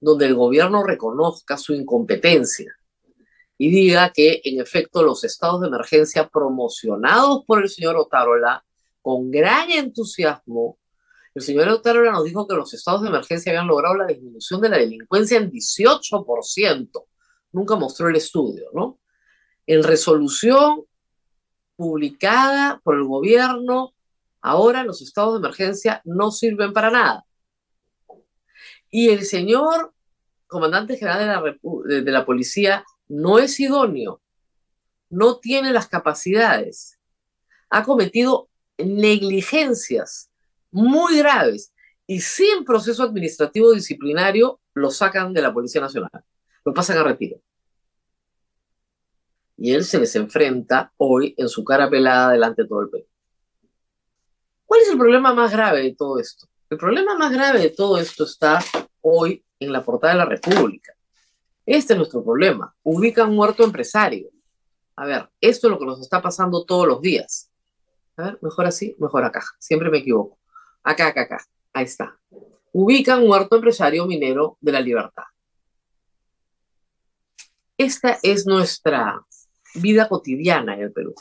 donde 0.00 0.26
el 0.26 0.34
gobierno 0.34 0.84
reconozca 0.84 1.56
su 1.56 1.74
incompetencia. 1.74 2.74
y 3.60 3.70
diga 3.70 4.12
que 4.14 4.40
en 4.44 4.60
efecto 4.60 5.02
los 5.02 5.24
estados 5.24 5.60
de 5.60 5.66
emergencia 5.66 6.28
promocionados 6.28 7.44
por 7.44 7.60
el 7.60 7.68
señor 7.68 7.96
Otárola 7.96 8.64
con 9.02 9.32
gran 9.32 9.68
entusiasmo, 9.72 10.78
el 11.34 11.42
señor 11.42 11.68
Otárola 11.68 12.12
nos 12.12 12.24
dijo 12.24 12.46
que 12.46 12.54
los 12.54 12.72
estados 12.72 13.02
de 13.02 13.08
emergencia 13.08 13.50
habían 13.50 13.66
logrado 13.66 13.96
la 13.96 14.06
disminución 14.06 14.60
de 14.60 14.68
la 14.68 14.78
delincuencia 14.78 15.38
en 15.38 15.50
18%. 15.50 17.04
Nunca 17.52 17.76
mostró 17.76 18.08
el 18.08 18.16
estudio, 18.16 18.70
¿no? 18.72 19.00
En 19.66 19.82
resolución 19.82 20.84
publicada 21.76 22.80
por 22.82 22.96
el 22.96 23.04
gobierno, 23.04 23.94
ahora 24.48 24.84
los 24.84 25.02
estados 25.02 25.34
de 25.34 25.46
emergencia 25.46 26.00
no 26.04 26.30
sirven 26.30 26.72
para 26.72 26.90
nada. 26.90 27.24
Y 28.90 29.10
el 29.10 29.24
señor 29.24 29.92
comandante 30.46 30.96
general 30.96 31.20
de 31.20 31.26
la, 31.92 32.02
de 32.02 32.10
la 32.10 32.24
policía 32.24 32.84
no 33.08 33.38
es 33.38 33.60
idóneo, 33.60 34.22
no 35.10 35.38
tiene 35.38 35.72
las 35.72 35.88
capacidades, 35.88 36.98
ha 37.70 37.84
cometido 37.84 38.48
negligencias 38.78 40.30
muy 40.70 41.18
graves 41.18 41.72
y 42.06 42.20
sin 42.20 42.64
proceso 42.64 43.02
administrativo 43.02 43.72
disciplinario 43.72 44.60
lo 44.74 44.90
sacan 44.90 45.32
de 45.32 45.42
la 45.42 45.52
Policía 45.52 45.80
Nacional, 45.80 46.10
lo 46.64 46.72
pasan 46.72 46.98
a 46.98 47.02
retiro. 47.02 47.40
Y 49.56 49.72
él 49.74 49.84
se 49.84 49.98
les 49.98 50.14
enfrenta 50.16 50.92
hoy 50.96 51.34
en 51.36 51.48
su 51.48 51.64
cara 51.64 51.90
pelada 51.90 52.30
delante 52.30 52.62
de 52.62 52.68
todo 52.68 52.82
el 52.82 52.90
Perú. 52.90 53.04
¿Cuál 54.68 54.82
es 54.82 54.88
el 54.90 54.98
problema 54.98 55.32
más 55.32 55.50
grave 55.50 55.82
de 55.82 55.94
todo 55.94 56.18
esto? 56.18 56.46
El 56.68 56.76
problema 56.76 57.16
más 57.16 57.32
grave 57.32 57.58
de 57.58 57.70
todo 57.70 57.96
esto 57.96 58.24
está 58.24 58.62
hoy 59.00 59.42
en 59.58 59.72
la 59.72 59.82
portada 59.82 60.12
de 60.12 60.18
la 60.18 60.26
República. 60.26 60.92
Este 61.64 61.94
es 61.94 61.96
nuestro 61.96 62.22
problema. 62.22 62.76
Ubican 62.82 63.34
muerto 63.34 63.64
empresario. 63.64 64.28
A 64.94 65.06
ver, 65.06 65.30
esto 65.40 65.68
es 65.68 65.70
lo 65.70 65.78
que 65.78 65.86
nos 65.86 66.02
está 66.02 66.20
pasando 66.20 66.66
todos 66.66 66.86
los 66.86 67.00
días. 67.00 67.50
A 68.18 68.24
ver, 68.24 68.38
mejor 68.42 68.66
así, 68.66 68.94
mejor 68.98 69.24
acá. 69.24 69.42
Siempre 69.58 69.88
me 69.88 70.00
equivoco. 70.00 70.38
Acá, 70.82 71.06
acá, 71.06 71.22
acá. 71.22 71.46
Ahí 71.72 71.86
está. 71.86 72.18
Ubican 72.72 73.26
muerto 73.26 73.56
empresario 73.56 74.04
minero 74.04 74.58
de 74.60 74.72
la 74.72 74.82
libertad. 74.82 75.24
Esta 77.78 78.18
es 78.22 78.46
nuestra 78.46 79.24
vida 79.76 80.10
cotidiana 80.10 80.74
en 80.74 80.82
el 80.82 80.92
Perú. 80.92 81.14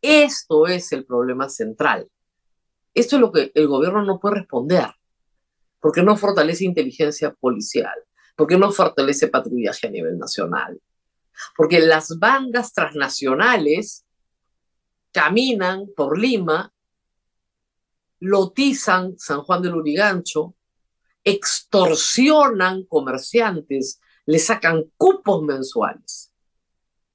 Esto 0.00 0.66
es 0.66 0.90
el 0.90 1.04
problema 1.04 1.48
central. 1.48 2.08
Esto 2.94 3.16
es 3.16 3.20
lo 3.20 3.32
que 3.32 3.52
el 3.54 3.68
gobierno 3.68 4.02
no 4.04 4.20
puede 4.20 4.36
responder, 4.36 4.88
porque 5.80 6.02
no 6.02 6.16
fortalece 6.16 6.64
inteligencia 6.64 7.32
policial, 7.32 7.94
porque 8.36 8.58
no 8.58 8.70
fortalece 8.70 9.28
patrullaje 9.28 9.86
a 9.86 9.90
nivel 9.90 10.18
nacional, 10.18 10.80
porque 11.56 11.80
las 11.80 12.18
bandas 12.18 12.72
transnacionales 12.72 14.04
caminan 15.12 15.86
por 15.96 16.18
Lima, 16.18 16.72
lotizan 18.20 19.18
San 19.18 19.42
Juan 19.42 19.62
del 19.62 19.74
Urigancho, 19.74 20.54
extorsionan 21.24 22.84
comerciantes, 22.84 24.00
le 24.26 24.38
sacan 24.38 24.84
cupos 24.96 25.42
mensuales 25.42 26.32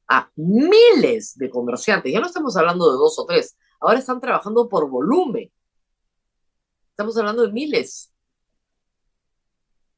a 0.07 0.29
miles 0.35 1.37
de 1.37 1.49
comerciantes. 1.49 2.11
Ya 2.11 2.19
no 2.19 2.27
estamos 2.27 2.55
hablando 2.55 2.89
de 2.91 2.97
dos 2.97 3.17
o 3.19 3.25
tres, 3.25 3.57
ahora 3.79 3.99
están 3.99 4.19
trabajando 4.19 4.67
por 4.69 4.89
volumen. 4.89 5.51
Estamos 6.97 7.15
hablando 7.15 7.45
de 7.45 7.51
miles. 7.51 8.11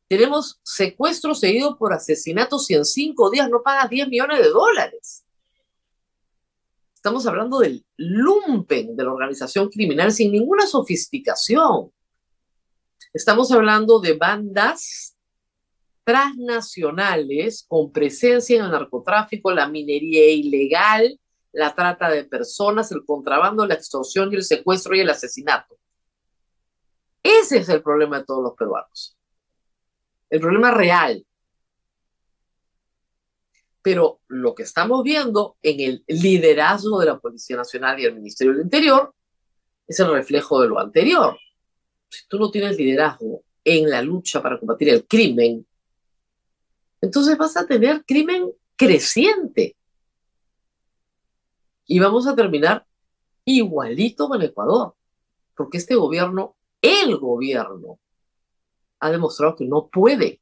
Tenemos 0.09 0.59
secuestro 0.63 1.33
seguido 1.33 1.77
por 1.77 1.93
asesinatos 1.93 2.69
y 2.69 2.73
en 2.73 2.83
cinco 2.83 3.29
días 3.29 3.49
no 3.49 3.63
pagas 3.63 3.89
10 3.89 4.09
millones 4.09 4.39
de 4.39 4.49
dólares. 4.49 5.23
Estamos 6.93 7.25
hablando 7.25 7.59
del 7.59 7.85
lumpen 7.95 8.97
de 8.97 9.03
la 9.05 9.13
organización 9.13 9.69
criminal 9.69 10.11
sin 10.11 10.33
ninguna 10.33 10.67
sofisticación. 10.67 11.89
Estamos 13.13 13.49
hablando 13.53 14.01
de 14.01 14.17
bandas 14.17 15.15
transnacionales 16.03 17.63
con 17.65 17.93
presencia 17.93 18.57
en 18.57 18.65
el 18.65 18.71
narcotráfico, 18.71 19.53
la 19.53 19.69
minería 19.69 20.29
ilegal, 20.31 21.17
la 21.53 21.73
trata 21.73 22.09
de 22.09 22.25
personas, 22.25 22.91
el 22.91 23.05
contrabando, 23.05 23.65
la 23.65 23.75
extorsión 23.75 24.33
y 24.33 24.35
el 24.35 24.43
secuestro 24.43 24.97
y 24.97 24.99
el 24.99 25.09
asesinato. 25.09 25.79
Ese 27.29 27.59
es 27.59 27.69
el 27.69 27.83
problema 27.83 28.19
de 28.19 28.25
todos 28.25 28.43
los 28.43 28.53
peruanos. 28.55 29.15
El 30.29 30.39
problema 30.39 30.71
real. 30.71 31.23
Pero 33.81 34.21
lo 34.27 34.55
que 34.55 34.63
estamos 34.63 35.03
viendo 35.03 35.57
en 35.61 35.79
el 35.79 36.03
liderazgo 36.07 36.99
de 36.99 37.05
la 37.05 37.19
Policía 37.19 37.55
Nacional 37.55 37.99
y 37.99 38.05
el 38.05 38.15
Ministerio 38.15 38.53
del 38.53 38.63
Interior 38.63 39.13
es 39.87 39.99
el 39.99 40.11
reflejo 40.11 40.61
de 40.61 40.69
lo 40.69 40.79
anterior. 40.79 41.37
Si 42.09 42.27
tú 42.27 42.39
no 42.39 42.49
tienes 42.49 42.77
liderazgo 42.77 43.43
en 43.63 43.89
la 43.89 44.01
lucha 44.01 44.41
para 44.41 44.59
combatir 44.59 44.89
el 44.89 45.05
crimen, 45.05 45.65
entonces 47.01 47.37
vas 47.37 47.55
a 47.57 47.65
tener 47.65 48.03
crimen 48.05 48.51
creciente. 48.75 49.75
Y 51.85 51.99
vamos 51.99 52.27
a 52.27 52.35
terminar 52.35 52.85
igualito 53.45 54.27
con 54.27 54.41
Ecuador, 54.41 54.95
porque 55.55 55.77
este 55.77 55.95
gobierno, 55.95 56.55
el 56.81 57.17
gobierno, 57.17 57.99
ha 58.99 59.11
demostrado 59.11 59.55
que 59.55 59.65
no 59.65 59.87
puede. 59.87 60.41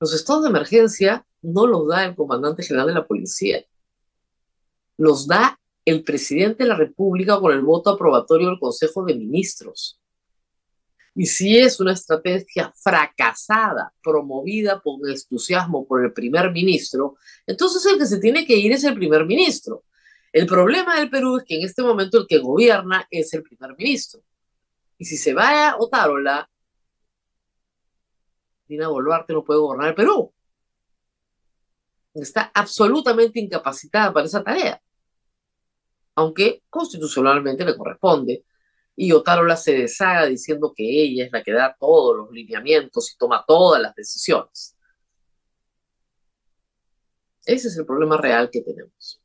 Los 0.00 0.14
estados 0.14 0.42
de 0.42 0.50
emergencia 0.50 1.24
no 1.42 1.66
los 1.66 1.88
da 1.88 2.04
el 2.04 2.16
comandante 2.16 2.62
general 2.62 2.88
de 2.88 2.94
la 2.94 3.06
policía, 3.06 3.64
los 4.96 5.26
da 5.26 5.58
el 5.84 6.04
presidente 6.04 6.64
de 6.64 6.68
la 6.68 6.76
República 6.76 7.38
con 7.40 7.52
el 7.52 7.62
voto 7.62 7.90
aprobatorio 7.90 8.48
del 8.48 8.58
Consejo 8.58 9.04
de 9.04 9.14
Ministros. 9.14 9.98
Y 11.14 11.26
si 11.26 11.58
es 11.58 11.78
una 11.78 11.92
estrategia 11.92 12.72
fracasada, 12.74 13.92
promovida 14.02 14.80
con 14.80 15.00
entusiasmo 15.06 15.86
por 15.86 16.04
el 16.04 16.12
primer 16.12 16.50
ministro, 16.52 17.16
entonces 17.46 17.84
el 17.86 17.98
que 17.98 18.06
se 18.06 18.18
tiene 18.18 18.46
que 18.46 18.56
ir 18.56 18.72
es 18.72 18.84
el 18.84 18.94
primer 18.94 19.26
ministro. 19.26 19.84
El 20.32 20.46
problema 20.46 20.98
del 20.98 21.10
Perú 21.10 21.36
es 21.36 21.44
que 21.44 21.56
en 21.56 21.66
este 21.66 21.82
momento 21.82 22.18
el 22.18 22.26
que 22.26 22.38
gobierna 22.38 23.06
es 23.10 23.34
el 23.34 23.42
primer 23.42 23.76
ministro. 23.76 24.22
Y 25.02 25.04
si 25.04 25.16
se 25.16 25.34
va 25.34 25.70
a 25.70 25.76
Otárola, 25.80 26.48
Dina 28.68 28.86
Boluarte 28.86 29.32
no 29.32 29.42
puede 29.42 29.58
gobernar 29.58 29.88
el 29.88 29.94
Perú. 29.96 30.32
Está 32.14 32.52
absolutamente 32.54 33.40
incapacitada 33.40 34.12
para 34.12 34.26
esa 34.26 34.44
tarea. 34.44 34.80
Aunque 36.14 36.62
constitucionalmente 36.70 37.64
le 37.64 37.76
corresponde 37.76 38.44
y 38.94 39.10
Otárola 39.10 39.56
se 39.56 39.72
deshaga 39.72 40.26
diciendo 40.26 40.72
que 40.72 40.84
ella 40.84 41.24
es 41.24 41.32
la 41.32 41.42
que 41.42 41.52
da 41.52 41.76
todos 41.76 42.18
los 42.18 42.30
lineamientos 42.30 43.12
y 43.12 43.18
toma 43.18 43.44
todas 43.44 43.82
las 43.82 43.96
decisiones. 43.96 44.76
Ese 47.44 47.66
es 47.66 47.76
el 47.76 47.86
problema 47.86 48.18
real 48.18 48.50
que 48.52 48.62
tenemos. 48.62 49.20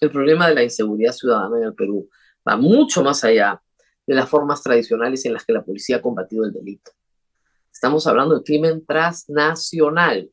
El 0.00 0.12
problema 0.12 0.46
de 0.48 0.54
la 0.54 0.62
inseguridad 0.62 1.10
ciudadana 1.10 1.58
en 1.58 1.64
el 1.64 1.74
Perú 1.74 2.08
va 2.46 2.56
mucho 2.56 3.02
más 3.02 3.24
allá 3.24 3.60
de 4.06 4.14
las 4.14 4.28
formas 4.28 4.62
tradicionales 4.62 5.24
en 5.24 5.32
las 5.32 5.44
que 5.44 5.52
la 5.52 5.64
policía 5.64 5.96
ha 5.96 6.02
combatido 6.02 6.44
el 6.44 6.52
delito. 6.52 6.92
Estamos 7.72 8.06
hablando 8.06 8.38
de 8.38 8.44
crimen 8.44 8.86
transnacional. 8.86 10.30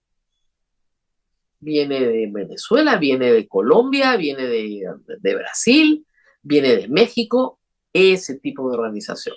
Viene 1.60 2.00
de 2.02 2.30
Venezuela, 2.32 2.98
viene 2.98 3.32
de 3.32 3.48
Colombia, 3.48 4.16
viene 4.16 4.48
de, 4.48 4.86
de 5.20 5.36
Brasil, 5.36 6.06
viene 6.42 6.76
de 6.76 6.88
México 6.88 7.60
ese 7.92 8.40
tipo 8.40 8.70
de 8.70 8.78
organización. 8.78 9.36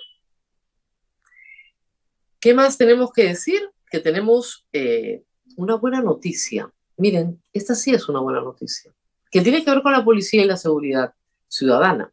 ¿Qué 2.39 2.53
más 2.53 2.77
tenemos 2.77 3.11
que 3.11 3.23
decir? 3.23 3.69
Que 3.89 3.99
tenemos 3.99 4.67
eh, 4.71 5.23
una 5.55 5.75
buena 5.75 6.01
noticia. 6.01 6.71
Miren, 6.97 7.41
esta 7.53 7.75
sí 7.75 7.93
es 7.93 8.07
una 8.09 8.19
buena 8.19 8.41
noticia, 8.41 8.93
que 9.31 9.41
tiene 9.41 9.63
que 9.63 9.71
ver 9.71 9.81
con 9.81 9.91
la 9.91 10.03
policía 10.03 10.43
y 10.43 10.47
la 10.47 10.57
seguridad 10.57 11.13
ciudadana. 11.47 12.11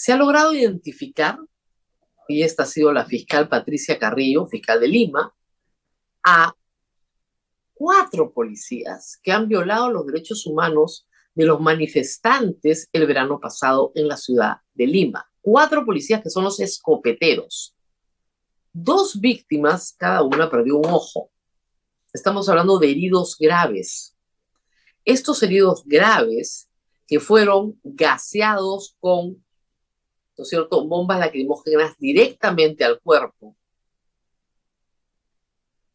Se 0.00 0.12
ha 0.12 0.16
logrado 0.16 0.54
identificar, 0.54 1.38
y 2.26 2.42
esta 2.42 2.62
ha 2.62 2.66
sido 2.66 2.90
la 2.90 3.04
fiscal 3.04 3.50
Patricia 3.50 3.98
Carrillo, 3.98 4.46
fiscal 4.46 4.80
de 4.80 4.88
Lima, 4.88 5.34
a 6.24 6.54
cuatro 7.74 8.32
policías 8.32 9.20
que 9.22 9.30
han 9.30 9.46
violado 9.46 9.90
los 9.90 10.06
derechos 10.06 10.46
humanos 10.46 11.06
de 11.34 11.44
los 11.44 11.60
manifestantes 11.60 12.88
el 12.94 13.06
verano 13.06 13.38
pasado 13.38 13.92
en 13.94 14.08
la 14.08 14.16
ciudad 14.16 14.62
de 14.72 14.86
Lima. 14.86 15.30
Cuatro 15.42 15.84
policías 15.84 16.22
que 16.22 16.30
son 16.30 16.44
los 16.44 16.60
escopeteros. 16.60 17.76
Dos 18.72 19.20
víctimas, 19.20 19.94
cada 19.98 20.22
una 20.22 20.50
perdió 20.50 20.78
un 20.78 20.86
ojo. 20.86 21.30
Estamos 22.10 22.48
hablando 22.48 22.78
de 22.78 22.90
heridos 22.90 23.36
graves. 23.38 24.16
Estos 25.04 25.42
heridos 25.42 25.82
graves 25.84 26.70
que 27.06 27.20
fueron 27.20 27.78
gaseados 27.84 28.96
con, 28.98 29.44
¿no 30.40 30.44
es 30.44 30.48
cierto?, 30.48 30.86
bombas 30.86 31.18
lacrimógenas 31.18 31.98
directamente 31.98 32.82
al 32.82 32.98
cuerpo 32.98 33.54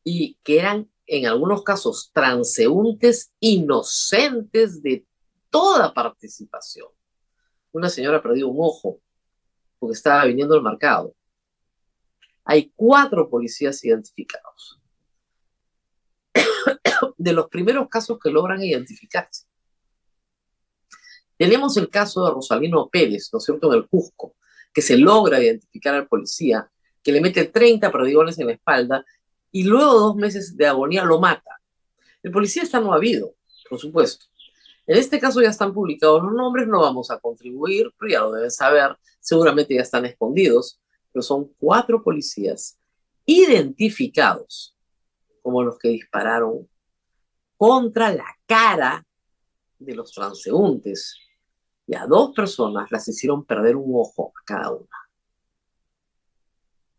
y 0.03 0.37
que 0.43 0.59
eran 0.59 0.87
en 1.07 1.25
algunos 1.25 1.63
casos, 1.63 2.11
transeúntes 2.13 3.33
inocentes 3.39 4.83
de 4.83 5.03
toda 5.49 5.91
participación. 5.91 6.89
Una 7.71 7.89
señora 7.89 8.21
perdió 8.21 8.47
un 8.47 8.57
ojo 8.59 8.99
porque 9.79 9.93
estaba 9.93 10.25
viniendo 10.25 10.53
al 10.53 10.61
mercado. 10.61 11.15
Hay 12.43 12.71
cuatro 12.75 13.27
policías 13.27 13.83
identificados. 13.83 14.79
De 17.17 17.33
los 17.33 17.49
primeros 17.49 17.89
casos 17.89 18.19
que 18.19 18.29
logran 18.29 18.61
identificarse. 18.61 19.47
Tenemos 21.37 21.75
el 21.77 21.89
caso 21.89 22.25
de 22.25 22.31
Rosalino 22.31 22.89
Pérez, 22.89 23.29
¿no 23.33 23.39
es 23.39 23.45
cierto?, 23.45 23.71
en 23.71 23.79
el 23.79 23.87
Cusco, 23.87 24.35
que 24.73 24.81
se 24.81 24.97
logra 24.97 25.41
identificar 25.41 25.95
al 25.95 26.07
policía, 26.07 26.69
que 27.03 27.11
le 27.11 27.21
mete 27.21 27.45
30 27.45 27.91
perdigones 27.91 28.39
en 28.39 28.47
la 28.47 28.53
espalda 28.53 29.05
y 29.51 29.63
luego 29.63 29.93
dos 29.93 30.15
meses 30.15 30.55
de 30.57 30.67
agonía 30.67 31.03
lo 31.03 31.19
mata. 31.19 31.61
El 32.23 32.31
policía 32.31 32.63
está 32.63 32.79
no 32.79 32.93
habido, 32.93 33.35
por 33.69 33.79
supuesto. 33.79 34.25
En 34.87 34.97
este 34.97 35.19
caso 35.19 35.41
ya 35.41 35.49
están 35.49 35.73
publicados 35.73 36.21
los 36.23 36.33
nombres, 36.33 36.67
no 36.67 36.81
vamos 36.81 37.09
a 37.09 37.19
contribuir, 37.19 37.91
pero 37.97 38.11
ya 38.11 38.19
lo 38.21 38.31
deben 38.31 38.51
saber, 38.51 38.95
seguramente 39.19 39.75
ya 39.75 39.81
están 39.81 40.05
escondidos, 40.05 40.79
pero 41.11 41.23
son 41.23 41.51
cuatro 41.57 42.03
policías 42.03 42.77
identificados 43.25 44.75
como 45.41 45.63
los 45.63 45.77
que 45.77 45.89
dispararon 45.89 46.67
contra 47.57 48.13
la 48.13 48.25
cara 48.45 49.05
de 49.79 49.95
los 49.95 50.11
transeúntes 50.11 51.17
y 51.87 51.95
a 51.95 52.05
dos 52.05 52.33
personas 52.35 52.91
las 52.91 53.07
hicieron 53.07 53.45
perder 53.45 53.75
un 53.75 53.91
ojo 53.95 54.33
a 54.35 54.43
cada 54.45 54.71
una. 54.71 54.97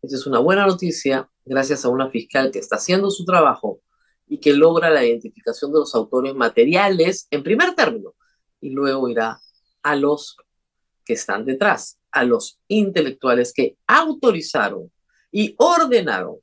Esta 0.01 0.15
es 0.15 0.27
una 0.27 0.39
buena 0.39 0.65
noticia 0.65 1.29
gracias 1.43 1.83
a 1.83 1.89
una 1.89 2.09
fiscal 2.09 2.51
que 2.51 2.59
está 2.59 2.77
haciendo 2.77 3.09
su 3.09 3.25
trabajo 3.25 3.81
y 4.27 4.39
que 4.39 4.53
logra 4.53 4.89
la 4.89 5.05
identificación 5.05 5.71
de 5.71 5.79
los 5.79 5.95
autores 5.95 6.35
materiales 6.35 7.27
en 7.31 7.43
primer 7.43 7.73
término 7.75 8.13
y 8.61 8.69
luego 8.69 9.09
irá 9.09 9.39
a 9.83 9.95
los 9.95 10.37
que 11.05 11.13
están 11.13 11.45
detrás, 11.45 11.99
a 12.11 12.23
los 12.23 12.59
intelectuales 12.67 13.53
que 13.53 13.77
autorizaron 13.87 14.91
y 15.31 15.55
ordenaron 15.57 16.37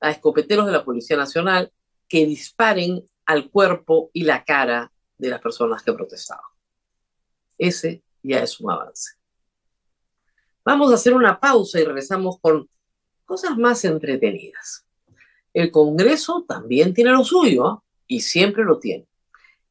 a 0.00 0.10
escopeteros 0.10 0.66
de 0.66 0.72
la 0.72 0.84
Policía 0.84 1.16
Nacional 1.16 1.72
que 2.08 2.26
disparen 2.26 3.04
al 3.24 3.50
cuerpo 3.50 4.10
y 4.12 4.22
la 4.22 4.44
cara 4.44 4.92
de 5.18 5.30
las 5.30 5.40
personas 5.40 5.82
que 5.82 5.92
protestaban. 5.92 6.55
Ese 7.58 8.02
ya 8.22 8.40
es 8.40 8.60
un 8.60 8.70
avance. 8.70 9.12
Vamos 10.64 10.90
a 10.90 10.96
hacer 10.96 11.14
una 11.14 11.38
pausa 11.38 11.80
y 11.80 11.84
regresamos 11.84 12.40
con 12.40 12.68
cosas 13.24 13.56
más 13.56 13.84
entretenidas. 13.84 14.86
El 15.54 15.70
Congreso 15.70 16.44
también 16.46 16.92
tiene 16.92 17.12
lo 17.12 17.24
suyo 17.24 17.84
y 18.06 18.20
siempre 18.20 18.64
lo 18.64 18.78
tiene. 18.78 19.06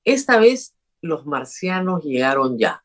Esta 0.04 0.39
vez 0.39 0.74
los 1.01 1.25
marcianos 1.25 2.04
llegaron 2.04 2.58
ya. 2.58 2.84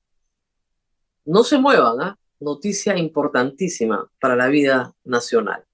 No 1.24 1.44
se 1.44 1.58
muevan, 1.58 2.00
¿ah? 2.00 2.18
noticia 2.40 2.96
importantísima 2.96 4.10
para 4.18 4.34
la 4.34 4.48
vida 4.48 4.94
nacional. 5.04 5.64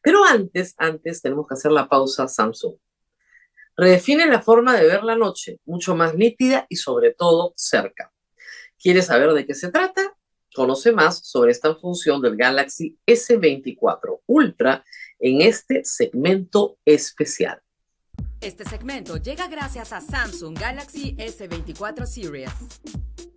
Pero 0.00 0.24
antes, 0.24 0.74
antes 0.78 1.20
tenemos 1.20 1.46
que 1.46 1.54
hacer 1.54 1.72
la 1.72 1.88
pausa 1.88 2.28
Samsung. 2.28 2.76
Redefine 3.76 4.26
la 4.26 4.40
forma 4.40 4.74
de 4.74 4.86
ver 4.86 5.04
la 5.04 5.16
noche, 5.16 5.60
mucho 5.66 5.94
más 5.94 6.14
nítida 6.14 6.66
y 6.68 6.76
sobre 6.76 7.12
todo 7.12 7.52
cerca. 7.56 8.12
¿Quieres 8.78 9.06
saber 9.06 9.32
de 9.32 9.46
qué 9.46 9.54
se 9.54 9.70
trata? 9.70 10.16
Conoce 10.54 10.92
más 10.92 11.18
sobre 11.26 11.52
esta 11.52 11.74
función 11.74 12.20
del 12.22 12.36
Galaxy 12.36 12.98
S24 13.06 14.20
Ultra 14.26 14.84
en 15.18 15.42
este 15.42 15.84
segmento 15.84 16.78
especial. 16.84 17.60
Este 18.46 18.64
segmento 18.64 19.16
llega 19.16 19.48
gracias 19.48 19.92
a 19.92 20.00
Samsung 20.00 20.56
Galaxy 20.56 21.16
S24 21.16 22.06
Series. 22.06 22.52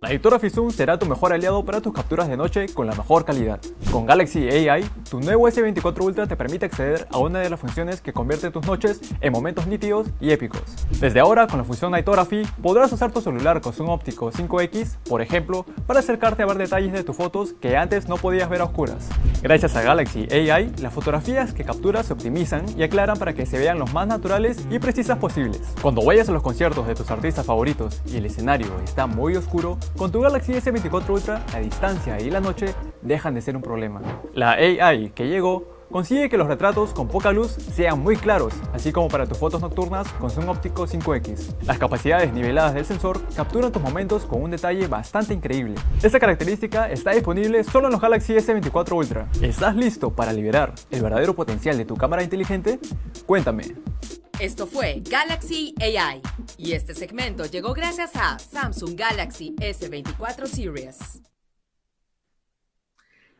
La 0.02 0.08
editora 0.08 0.38
Fisum 0.38 0.70
será 0.70 0.98
tu 0.98 1.04
mejor 1.04 1.34
aliado 1.34 1.62
para 1.62 1.82
tus 1.82 1.92
capturas 1.92 2.26
de 2.26 2.34
noche 2.34 2.66
con 2.72 2.86
la 2.86 2.94
mejor 2.94 3.26
calidad. 3.26 3.60
Con 3.92 4.06
Galaxy 4.06 4.48
AI, 4.48 4.82
tu 5.10 5.20
nuevo 5.20 5.46
S24 5.46 6.02
Ultra 6.02 6.26
te 6.26 6.36
permite 6.36 6.64
acceder 6.64 7.06
a 7.10 7.18
una 7.18 7.40
de 7.40 7.50
las 7.50 7.60
funciones 7.60 8.00
que 8.00 8.14
convierte 8.14 8.50
tus 8.50 8.64
noches 8.66 9.00
en 9.20 9.30
momentos 9.30 9.66
nítidos 9.66 10.06
y 10.18 10.30
épicos. 10.30 10.62
Desde 11.00 11.20
ahora, 11.20 11.46
con 11.46 11.58
la 11.58 11.64
función 11.64 11.90
Nightography, 11.90 12.44
podrás 12.62 12.90
usar 12.92 13.12
tu 13.12 13.20
celular 13.20 13.60
con 13.60 13.74
zoom 13.74 13.90
óptico 13.90 14.32
5X, 14.32 14.96
por 15.06 15.20
ejemplo, 15.20 15.66
para 15.86 16.00
acercarte 16.00 16.44
a 16.44 16.46
ver 16.46 16.56
detalles 16.56 16.94
de 16.94 17.04
tus 17.04 17.16
fotos 17.16 17.52
que 17.60 17.76
antes 17.76 18.08
no 18.08 18.16
podías 18.16 18.48
ver 18.48 18.62
a 18.62 18.64
oscuras. 18.64 19.06
Gracias 19.42 19.76
a 19.76 19.82
Galaxy 19.82 20.26
AI, 20.32 20.72
las 20.80 20.94
fotografías 20.94 21.52
que 21.52 21.64
capturas 21.64 22.06
se 22.06 22.14
optimizan 22.14 22.64
y 22.74 22.84
aclaran 22.84 23.18
para 23.18 23.34
que 23.34 23.44
se 23.44 23.58
vean 23.58 23.78
los 23.78 23.92
más 23.92 24.06
naturales 24.06 24.66
y 24.70 24.78
posibles. 25.08 25.60
Cuando 25.80 26.04
vayas 26.04 26.28
a 26.28 26.32
los 26.32 26.42
conciertos 26.42 26.86
de 26.86 26.94
tus 26.94 27.10
artistas 27.10 27.46
favoritos 27.46 28.02
y 28.06 28.16
el 28.18 28.26
escenario 28.26 28.68
está 28.84 29.06
muy 29.06 29.34
oscuro, 29.34 29.78
con 29.96 30.12
tu 30.12 30.20
Galaxy 30.20 30.52
S24 30.52 31.08
Ultra, 31.08 31.44
la 31.52 31.60
distancia 31.60 32.20
y 32.20 32.30
la 32.30 32.40
noche 32.40 32.74
dejan 33.00 33.34
de 33.34 33.40
ser 33.40 33.56
un 33.56 33.62
problema. 33.62 34.02
La 34.34 34.52
AI 34.52 35.10
que 35.10 35.28
llegó 35.28 35.80
consigue 35.90 36.28
que 36.28 36.36
los 36.36 36.46
retratos 36.46 36.92
con 36.92 37.08
poca 37.08 37.32
luz 37.32 37.50
sean 37.50 37.98
muy 37.98 38.16
claros, 38.16 38.54
así 38.72 38.92
como 38.92 39.08
para 39.08 39.26
tus 39.26 39.38
fotos 39.38 39.60
nocturnas 39.60 40.06
con 40.20 40.30
zoom 40.30 40.48
óptico 40.48 40.86
5X. 40.86 41.62
Las 41.62 41.78
capacidades 41.78 42.32
niveladas 42.32 42.74
del 42.74 42.84
sensor 42.84 43.20
capturan 43.34 43.72
tus 43.72 43.82
momentos 43.82 44.24
con 44.24 44.42
un 44.42 44.50
detalle 44.50 44.86
bastante 44.86 45.34
increíble. 45.34 45.74
Esta 46.02 46.20
característica 46.20 46.90
está 46.90 47.12
disponible 47.12 47.64
solo 47.64 47.86
en 47.86 47.92
los 47.92 48.00
Galaxy 48.00 48.34
S24 48.34 48.96
Ultra. 48.96 49.28
¿Estás 49.40 49.74
listo 49.74 50.10
para 50.10 50.32
liberar 50.32 50.74
el 50.90 51.02
verdadero 51.02 51.34
potencial 51.34 51.76
de 51.76 51.86
tu 51.86 51.96
cámara 51.96 52.22
inteligente? 52.22 52.78
Cuéntame. 53.26 53.64
Esto 54.40 54.66
fue 54.66 55.02
Galaxy 55.04 55.74
AI 55.78 56.22
y 56.56 56.72
este 56.72 56.94
segmento 56.94 57.44
llegó 57.44 57.74
gracias 57.74 58.12
a 58.14 58.38
Samsung 58.38 58.96
Galaxy 58.96 59.54
S24 59.56 60.46
Series. 60.46 61.20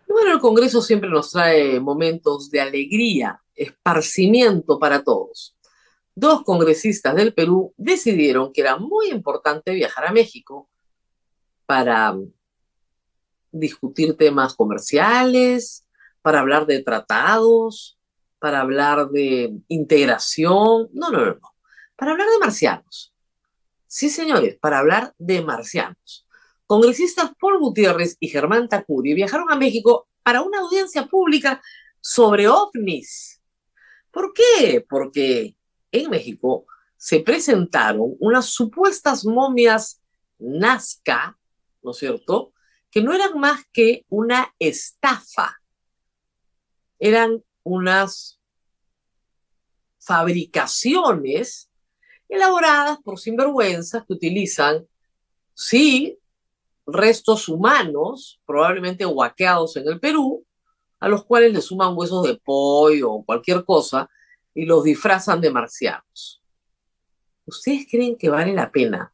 Bueno, 0.06 0.34
el 0.34 0.40
Congreso 0.40 0.82
siempre 0.82 1.08
nos 1.08 1.30
trae 1.30 1.80
momentos 1.80 2.50
de 2.50 2.60
alegría, 2.60 3.40
esparcimiento 3.54 4.78
para 4.78 5.02
todos. 5.02 5.56
Dos 6.14 6.42
congresistas 6.42 7.14
del 7.14 7.32
Perú 7.32 7.72
decidieron 7.78 8.52
que 8.52 8.60
era 8.60 8.76
muy 8.76 9.08
importante 9.08 9.72
viajar 9.72 10.04
a 10.04 10.12
México 10.12 10.68
para 11.64 12.14
discutir 13.50 14.18
temas 14.18 14.52
comerciales, 14.52 15.86
para 16.20 16.40
hablar 16.40 16.66
de 16.66 16.82
tratados, 16.82 17.96
para 18.40 18.62
hablar 18.62 19.10
de 19.10 19.54
integración, 19.68 20.88
no, 20.92 21.10
no, 21.10 21.18
no, 21.18 21.34
no, 21.34 21.54
para 21.94 22.12
hablar 22.12 22.26
de 22.28 22.38
marcianos. 22.38 23.14
Sí, 23.86 24.08
señores, 24.08 24.58
para 24.60 24.78
hablar 24.78 25.14
de 25.18 25.42
marcianos. 25.42 26.26
Congresistas 26.66 27.32
Paul 27.38 27.58
Gutiérrez 27.58 28.16
y 28.18 28.28
Germán 28.28 28.68
Tacuri 28.68 29.14
viajaron 29.14 29.52
a 29.52 29.56
México 29.56 30.08
para 30.22 30.42
una 30.42 30.60
audiencia 30.60 31.06
pública 31.06 31.60
sobre 32.00 32.48
ovnis. 32.48 33.42
¿Por 34.10 34.32
qué? 34.32 34.84
Porque 34.88 35.56
en 35.92 36.10
México 36.10 36.66
se 36.96 37.20
presentaron 37.20 38.14
unas 38.20 38.46
supuestas 38.46 39.24
momias 39.24 40.00
Nazca, 40.38 41.38
¿no 41.82 41.90
es 41.90 41.98
cierto? 41.98 42.52
Que 42.90 43.02
no 43.02 43.12
eran 43.12 43.38
más 43.38 43.64
que 43.72 44.06
una 44.08 44.54
estafa. 44.58 45.60
Eran 46.98 47.42
unas 47.62 48.40
fabricaciones 49.98 51.70
elaboradas 52.28 52.98
por 53.02 53.18
sinvergüenzas 53.18 54.04
que 54.06 54.12
utilizan, 54.12 54.86
sí, 55.54 56.18
restos 56.86 57.48
humanos, 57.48 58.40
probablemente 58.46 59.04
huaqueados 59.06 59.76
en 59.76 59.88
el 59.88 60.00
Perú, 60.00 60.44
a 60.98 61.08
los 61.08 61.24
cuales 61.24 61.52
le 61.52 61.60
suman 61.60 61.96
huesos 61.96 62.26
de 62.26 62.36
pollo 62.36 63.12
o 63.12 63.24
cualquier 63.24 63.64
cosa 63.64 64.08
y 64.54 64.66
los 64.66 64.84
disfrazan 64.84 65.40
de 65.40 65.50
marcianos. 65.50 66.42
¿Ustedes 67.46 67.86
creen 67.90 68.16
que 68.16 68.28
vale 68.28 68.52
la 68.52 68.70
pena 68.70 69.12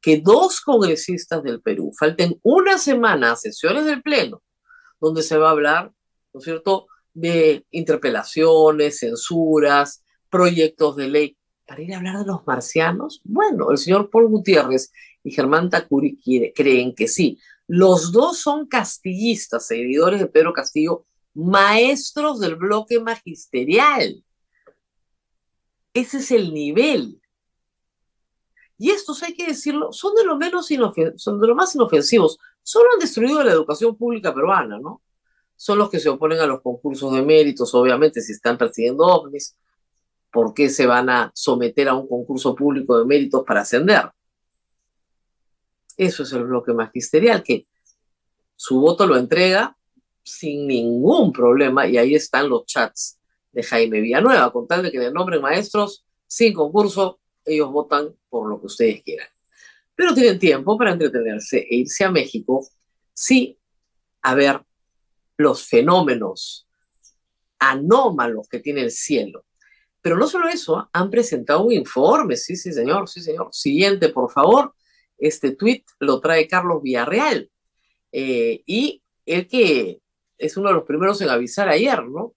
que 0.00 0.20
dos 0.20 0.60
congresistas 0.60 1.42
del 1.42 1.62
Perú 1.62 1.92
falten 1.98 2.38
una 2.42 2.76
semana 2.76 3.32
a 3.32 3.36
sesiones 3.36 3.86
del 3.86 4.02
Pleno, 4.02 4.42
donde 5.00 5.22
se 5.22 5.38
va 5.38 5.48
a 5.48 5.52
hablar, 5.52 5.92
¿no 6.32 6.40
es 6.40 6.44
cierto?, 6.44 6.88
de 7.14 7.64
interpelaciones, 7.70 8.98
censuras, 8.98 10.04
proyectos 10.28 10.96
de 10.96 11.08
ley. 11.08 11.38
Para 11.66 11.80
ir 11.80 11.94
a 11.94 11.96
hablar 11.96 12.18
de 12.18 12.26
los 12.26 12.46
marcianos, 12.46 13.22
bueno, 13.24 13.70
el 13.70 13.78
señor 13.78 14.10
Paul 14.10 14.28
Gutiérrez 14.28 14.92
y 15.22 15.30
Germán 15.30 15.70
Tacuri 15.70 16.18
creen 16.54 16.94
que 16.94 17.08
sí. 17.08 17.38
Los 17.66 18.12
dos 18.12 18.38
son 18.38 18.66
castillistas, 18.66 19.66
seguidores 19.66 20.20
de 20.20 20.26
Pedro 20.26 20.52
Castillo, 20.52 21.06
maestros 21.32 22.40
del 22.40 22.56
bloque 22.56 23.00
magisterial. 23.00 24.22
Ese 25.94 26.18
es 26.18 26.30
el 26.32 26.52
nivel. 26.52 27.20
Y 28.76 28.90
estos, 28.90 29.22
hay 29.22 29.34
que 29.34 29.46
decirlo, 29.46 29.92
son 29.92 30.14
de 30.14 30.24
lo 30.24 30.36
menos 30.36 30.68
son 31.16 31.40
de 31.40 31.46
lo 31.46 31.54
más 31.54 31.74
inofensivos. 31.74 32.38
Solo 32.62 32.90
han 32.92 32.98
destruido 32.98 33.42
la 33.42 33.52
educación 33.52 33.96
pública 33.96 34.34
peruana, 34.34 34.78
¿no? 34.78 35.00
Son 35.56 35.78
los 35.78 35.90
que 35.90 36.00
se 36.00 36.08
oponen 36.08 36.40
a 36.40 36.46
los 36.46 36.60
concursos 36.60 37.12
de 37.14 37.22
méritos, 37.22 37.74
obviamente, 37.74 38.20
si 38.20 38.32
están 38.32 38.58
persiguiendo 38.58 39.04
ovnis. 39.04 39.56
por 40.30 40.52
qué 40.52 40.68
se 40.68 40.84
van 40.84 41.08
a 41.10 41.30
someter 41.32 41.88
a 41.88 41.94
un 41.94 42.08
concurso 42.08 42.56
público 42.56 42.98
de 42.98 43.04
méritos 43.04 43.44
para 43.46 43.60
ascender. 43.60 44.10
Eso 45.96 46.24
es 46.24 46.32
el 46.32 46.44
bloque 46.44 46.72
magisterial, 46.72 47.42
que 47.44 47.68
su 48.56 48.80
voto 48.80 49.06
lo 49.06 49.16
entrega 49.16 49.76
sin 50.24 50.66
ningún 50.66 51.32
problema 51.32 51.86
y 51.86 51.98
ahí 51.98 52.16
están 52.16 52.48
los 52.48 52.66
chats 52.66 53.20
de 53.52 53.62
Jaime 53.62 54.00
Villanueva, 54.00 54.52
con 54.52 54.66
tal 54.66 54.82
de 54.82 54.90
que 54.90 54.98
le 54.98 55.12
nombren 55.12 55.40
maestros 55.40 56.04
sin 56.26 56.52
concurso, 56.52 57.20
ellos 57.44 57.70
votan 57.70 58.12
por 58.28 58.48
lo 58.48 58.58
que 58.58 58.66
ustedes 58.66 59.02
quieran. 59.04 59.28
Pero 59.94 60.14
tienen 60.14 60.38
tiempo 60.40 60.76
para 60.76 60.92
entretenerse 60.92 61.58
e 61.58 61.76
irse 61.76 62.02
a 62.02 62.10
México, 62.10 62.66
sí, 63.12 63.56
a 64.22 64.34
ver 64.34 64.64
los 65.36 65.66
fenómenos 65.66 66.66
anómalos 67.58 68.48
que 68.48 68.60
tiene 68.60 68.82
el 68.82 68.90
cielo. 68.90 69.44
Pero 70.00 70.16
no 70.18 70.26
solo 70.26 70.48
eso, 70.48 70.88
han 70.92 71.10
presentado 71.10 71.64
un 71.64 71.72
informe, 71.72 72.36
sí, 72.36 72.56
sí, 72.56 72.72
señor, 72.72 73.08
sí, 73.08 73.22
señor. 73.22 73.48
Siguiente, 73.52 74.10
por 74.10 74.30
favor. 74.30 74.74
Este 75.16 75.52
tweet 75.52 75.84
lo 75.98 76.20
trae 76.20 76.46
Carlos 76.46 76.82
Villarreal. 76.82 77.50
Eh, 78.12 78.62
y 78.66 79.02
el 79.24 79.48
que 79.48 80.00
es 80.36 80.56
uno 80.56 80.68
de 80.68 80.74
los 80.74 80.84
primeros 80.84 81.20
en 81.20 81.30
avisar 81.30 81.68
ayer, 81.68 82.04
¿no? 82.04 82.34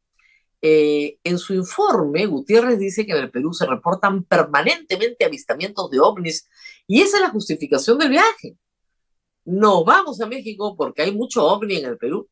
Eh, 0.61 1.19
en 1.23 1.37
su 1.37 1.53
informe, 1.53 2.25
Gutiérrez 2.25 2.79
dice 2.79 3.05
que 3.05 3.11
en 3.11 3.19
el 3.19 3.31
Perú 3.31 3.53
se 3.53 3.65
reportan 3.65 4.23
permanentemente 4.23 5.23
avistamientos 5.23 5.91
de 5.91 5.99
ovnis 5.99 6.49
y 6.87 7.01
esa 7.01 7.17
es 7.17 7.23
la 7.23 7.29
justificación 7.29 7.97
del 7.99 8.09
viaje. 8.09 8.57
No 9.45 9.83
vamos 9.85 10.19
a 10.19 10.25
México 10.25 10.75
porque 10.75 11.03
hay 11.03 11.11
mucho 11.13 11.45
ovni 11.45 11.77
en 11.77 11.85
el 11.85 11.97
Perú. 11.97 12.27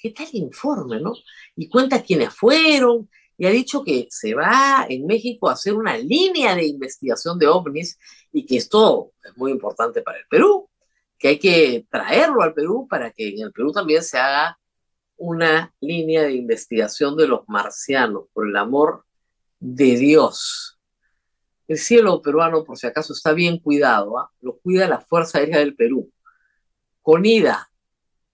¿Qué 0.00 0.10
tal 0.10 0.28
informe, 0.32 1.00
no? 1.00 1.12
Y 1.56 1.68
cuenta 1.68 2.02
quiénes 2.02 2.32
fueron 2.34 3.08
y 3.36 3.46
ha 3.46 3.50
dicho 3.50 3.82
que 3.84 4.06
se 4.10 4.34
va 4.34 4.86
en 4.88 5.06
México 5.06 5.48
a 5.48 5.52
hacer 5.52 5.74
una 5.74 5.96
línea 5.96 6.54
de 6.54 6.66
investigación 6.66 7.38
de 7.38 7.48
ovnis 7.48 7.98
y 8.32 8.46
que 8.46 8.56
esto 8.56 9.12
es 9.22 9.36
muy 9.36 9.50
importante 9.50 10.02
para 10.02 10.18
el 10.18 10.26
Perú, 10.28 10.68
que 11.18 11.28
hay 11.28 11.38
que 11.38 11.86
traerlo 11.90 12.42
al 12.42 12.54
Perú 12.54 12.86
para 12.88 13.10
que 13.10 13.28
en 13.28 13.40
el 13.40 13.52
Perú 13.52 13.72
también 13.72 14.02
se 14.02 14.18
haga 14.18 14.58
una 15.16 15.74
línea 15.80 16.22
de 16.22 16.34
investigación 16.34 17.16
de 17.16 17.28
los 17.28 17.46
marcianos, 17.46 18.24
por 18.32 18.48
el 18.48 18.56
amor 18.56 19.04
de 19.58 19.96
Dios. 19.96 20.78
El 21.68 21.78
cielo 21.78 22.22
peruano, 22.22 22.64
por 22.64 22.78
si 22.78 22.86
acaso, 22.86 23.12
está 23.12 23.32
bien 23.32 23.58
cuidado, 23.58 24.18
¿ah? 24.18 24.30
lo 24.40 24.58
cuida 24.58 24.88
la 24.88 25.00
Fuerza 25.00 25.38
Aérea 25.38 25.58
del 25.58 25.76
Perú. 25.76 26.10
Con 27.02 27.26
ida, 27.26 27.70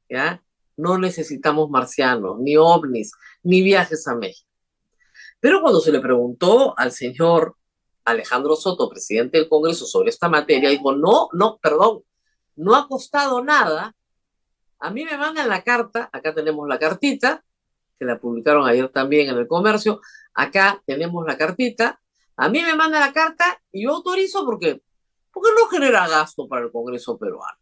¿ya? 0.09 0.43
No 0.77 0.99
necesitamos 0.99 1.71
marcianos, 1.71 2.39
ni 2.39 2.57
ovnis, 2.57 3.13
ni 3.43 3.63
viajes 3.63 4.07
a 4.09 4.15
México. 4.15 4.49
Pero 5.41 5.61
cuando 5.61 5.81
se 5.81 5.93
le 5.93 6.01
preguntó 6.01 6.79
al 6.79 6.93
señor 6.93 7.57
Alejandro 8.05 8.57
Soto, 8.57 8.89
presidente 8.89 9.39
del 9.39 9.49
Congreso, 9.49 9.87
sobre 9.87 10.11
esta 10.11 10.29
materia, 10.29 10.71
dijo, 10.71 10.95
no, 10.95 11.29
no, 11.33 11.59
perdón, 11.59 12.03
no 12.57 12.75
ha 12.75 12.89
costado 12.89 13.43
nada 13.43 13.95
a 14.79 14.91
mí 14.91 15.05
me 15.05 15.17
mandan 15.17 15.49
la 15.49 15.63
carta, 15.63 16.11
acá 16.13 16.35
tenemos 16.35 16.69
la 16.69 16.79
cartita, 16.79 17.45
que 17.99 18.05
la 18.05 18.19
publicaron 18.19 18.69
ayer 18.69 18.89
también 18.91 19.31
en 19.31 19.39
el 19.39 19.47
comercio, 19.47 20.01
acá 20.35 20.83
tenemos 20.87 21.25
la 21.27 21.37
cartita, 21.39 22.01
a 22.37 22.49
mí 22.49 22.61
me 22.63 22.75
manda 22.75 23.01
la 23.01 23.13
carta 23.13 23.61
y 23.73 23.85
yo 23.85 23.95
autorizo 23.95 24.45
porque, 24.45 24.83
porque 25.33 25.51
no 25.59 25.67
genera 25.69 26.07
gasto 26.07 26.47
para 26.47 26.67
el 26.67 26.73
Congreso 26.73 27.19
peruano. 27.19 27.59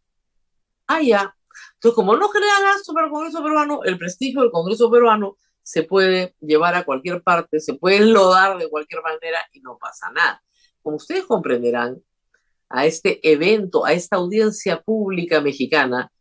Ah, 0.87 1.01
ya. 1.01 1.35
Entonces, 1.75 1.95
como 1.95 2.15
no 2.15 2.29
genera 2.29 2.61
gasto 2.61 2.93
para 2.93 3.07
el 3.07 3.11
Congreso 3.11 3.43
peruano, 3.43 3.83
el 3.83 3.97
prestigio 3.97 4.41
del 4.41 4.51
Congreso 4.51 4.89
peruano 4.89 5.37
se 5.61 5.83
puede 5.83 6.35
llevar 6.41 6.75
a 6.75 6.83
cualquier 6.83 7.23
parte, 7.23 7.59
se 7.59 7.73
puede 7.73 8.01
lodar 8.01 8.57
de 8.57 8.69
cualquier 8.69 9.01
manera 9.01 9.39
y 9.51 9.61
no 9.61 9.77
pasa 9.77 10.11
nada. 10.11 10.41
Como 10.81 10.97
ustedes 10.97 11.25
comprenderán, 11.25 12.01
a 12.69 12.85
este 12.85 13.19
evento, 13.31 13.85
a 13.85 13.93
esta 13.93 14.17
audiencia 14.17 14.81
pública 14.81 15.41
mexicana, 15.41 16.11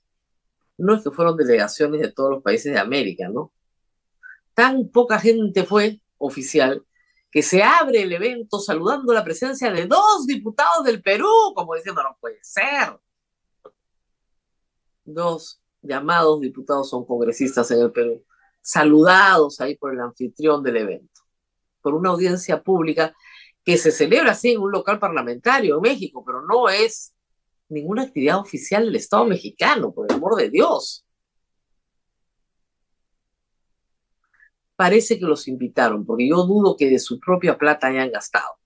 no 0.77 0.95
es 0.95 1.03
que 1.03 1.11
fueron 1.11 1.37
delegaciones 1.37 2.01
de 2.01 2.13
todos 2.13 2.31
los 2.31 2.43
países 2.43 2.73
de 2.73 2.79
América, 2.79 3.29
¿no? 3.29 3.53
Tan 4.55 4.89
poca 4.89 5.19
gente 5.19 5.65
fue 5.65 6.01
oficial 6.19 6.85
que 7.31 7.43
se 7.43 7.63
abre 7.63 8.03
el 8.03 8.13
evento 8.13 8.61
saludando 8.61 9.13
la 9.13 9.25
presencia 9.25 9.73
de 9.73 9.87
dos 9.87 10.27
diputados 10.27 10.85
del 10.85 11.03
Perú, 11.03 11.53
como 11.55 11.75
diciendo, 11.75 12.03
no 12.03 12.17
puede 12.21 12.39
ser. 12.43 12.97
Dos 15.05 15.61
llamados 15.83 16.41
diputados 16.41 16.89
son 16.89 17.05
congresistas 17.05 17.71
en 17.71 17.81
el 17.81 17.93
Perú, 17.93 18.25
saludados 18.61 19.61
ahí 19.61 19.77
por 19.77 19.93
el 19.93 20.01
anfitrión 20.01 20.63
del 20.63 20.79
evento, 20.79 21.21
por 21.83 21.95
una 21.95 22.11
audiencia 22.11 22.63
pública 22.63 23.15
que 23.63 23.77
se 23.77 23.91
celebra 23.91 24.33
así 24.33 24.53
en 24.53 24.61
un 24.61 24.73
local 24.73 24.99
parlamentario 24.99 25.77
en 25.77 25.83
México, 25.83 26.23
pero 26.25 26.43
no 26.43 26.69
es 26.69 27.15
ninguna 27.69 28.03
actividad 28.03 28.39
oficial 28.39 28.87
del 28.87 28.97
Estado 28.97 29.25
mexicano, 29.27 29.93
por 29.93 30.07
el 30.09 30.17
amor 30.17 30.37
de 30.37 30.51
Dios. 30.51 31.05
Parece 34.77 35.19
que 35.19 35.25
los 35.25 35.47
invitaron, 35.49 36.05
porque 36.05 36.29
yo 36.29 36.45
dudo 36.45 36.77
que 36.77 36.91
de 36.91 36.99
su 36.99 37.21
propia 37.21 37.57
plata 37.57 37.87
hayan 37.87 38.11
gastado. 38.11 38.59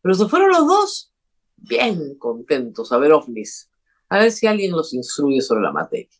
Pero 0.00 0.14
se 0.14 0.26
fueron 0.26 0.50
los 0.50 0.66
dos 0.66 1.12
bien 1.56 2.16
contentos 2.18 2.92
a 2.92 2.98
ver 2.98 3.12
ovnis, 3.12 3.70
a 4.08 4.18
ver 4.18 4.32
si 4.32 4.46
alguien 4.46 4.72
los 4.72 4.94
instruye 4.94 5.40
sobre 5.40 5.62
la 5.62 5.72
materia. 5.72 6.16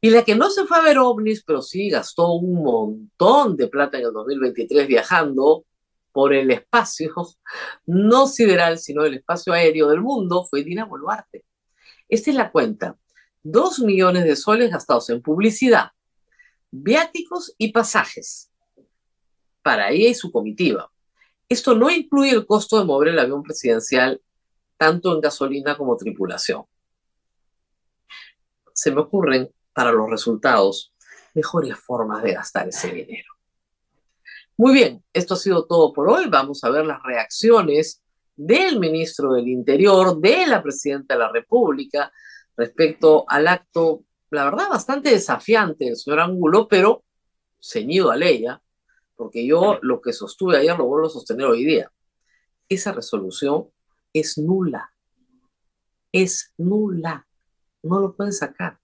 Y 0.00 0.10
la 0.10 0.24
que 0.24 0.34
no 0.34 0.50
se 0.50 0.64
fue 0.64 0.78
a 0.78 0.82
ver 0.82 0.98
ovnis, 0.98 1.44
pero 1.44 1.62
sí 1.62 1.88
gastó 1.88 2.32
un 2.32 2.62
montón 2.62 3.56
de 3.56 3.68
plata 3.68 3.98
en 3.98 4.06
el 4.06 4.12
2023 4.12 4.88
viajando, 4.88 5.64
por 6.12 6.34
el 6.34 6.50
espacio, 6.50 7.14
no 7.86 8.26
sideral, 8.26 8.78
sino 8.78 9.04
el 9.04 9.14
espacio 9.14 9.52
aéreo 9.52 9.88
del 9.88 10.00
mundo, 10.00 10.44
fue 10.44 10.62
Dina 10.62 10.84
Boluarte. 10.84 11.44
Esta 12.08 12.30
es 12.30 12.36
la 12.36 12.52
cuenta. 12.52 12.98
Dos 13.42 13.80
millones 13.80 14.24
de 14.24 14.36
soles 14.36 14.70
gastados 14.70 15.10
en 15.10 15.22
publicidad, 15.22 15.90
viáticos 16.70 17.54
y 17.58 17.72
pasajes 17.72 18.50
para 19.62 19.90
ella 19.90 20.10
y 20.10 20.14
su 20.14 20.30
comitiva. 20.30 20.92
Esto 21.48 21.74
no 21.74 21.90
incluye 21.90 22.30
el 22.30 22.46
costo 22.46 22.78
de 22.78 22.84
mover 22.84 23.08
el 23.08 23.18
avión 23.18 23.42
presidencial 23.42 24.20
tanto 24.82 25.14
en 25.14 25.20
gasolina 25.20 25.76
como 25.76 25.96
tripulación. 25.96 26.64
Se 28.74 28.90
me 28.90 29.02
ocurren 29.02 29.48
para 29.72 29.92
los 29.92 30.10
resultados 30.10 30.92
mejores 31.34 31.78
formas 31.78 32.20
de 32.24 32.32
gastar 32.32 32.66
ese 32.66 32.90
dinero. 32.90 33.32
Muy 34.56 34.72
bien, 34.72 35.04
esto 35.12 35.34
ha 35.34 35.36
sido 35.36 35.66
todo 35.66 35.92
por 35.92 36.10
hoy. 36.10 36.26
Vamos 36.28 36.64
a 36.64 36.70
ver 36.70 36.84
las 36.84 37.00
reacciones 37.00 38.02
del 38.34 38.80
ministro 38.80 39.34
del 39.34 39.46
Interior, 39.46 40.18
de 40.20 40.48
la 40.48 40.60
presidenta 40.60 41.14
de 41.14 41.20
la 41.20 41.30
República, 41.30 42.12
respecto 42.56 43.24
al 43.28 43.46
acto, 43.46 44.02
la 44.30 44.46
verdad, 44.46 44.68
bastante 44.68 45.10
desafiante 45.10 45.84
del 45.84 45.96
señor 45.96 46.18
Angulo, 46.18 46.66
pero 46.66 47.04
ceñido 47.62 48.10
a 48.10 48.16
ley, 48.16 48.46
porque 49.14 49.46
yo 49.46 49.78
lo 49.80 50.00
que 50.00 50.12
sostuve 50.12 50.56
ayer 50.56 50.76
lo 50.76 50.86
vuelvo 50.86 51.06
a 51.06 51.10
sostener 51.10 51.46
hoy 51.46 51.64
día. 51.64 51.92
Esa 52.68 52.90
resolución 52.90 53.68
es 54.12 54.38
nula. 54.38 54.92
Es 56.12 56.52
nula. 56.58 57.26
No 57.82 58.00
lo 58.00 58.14
pueden 58.14 58.32
sacar. 58.32 58.78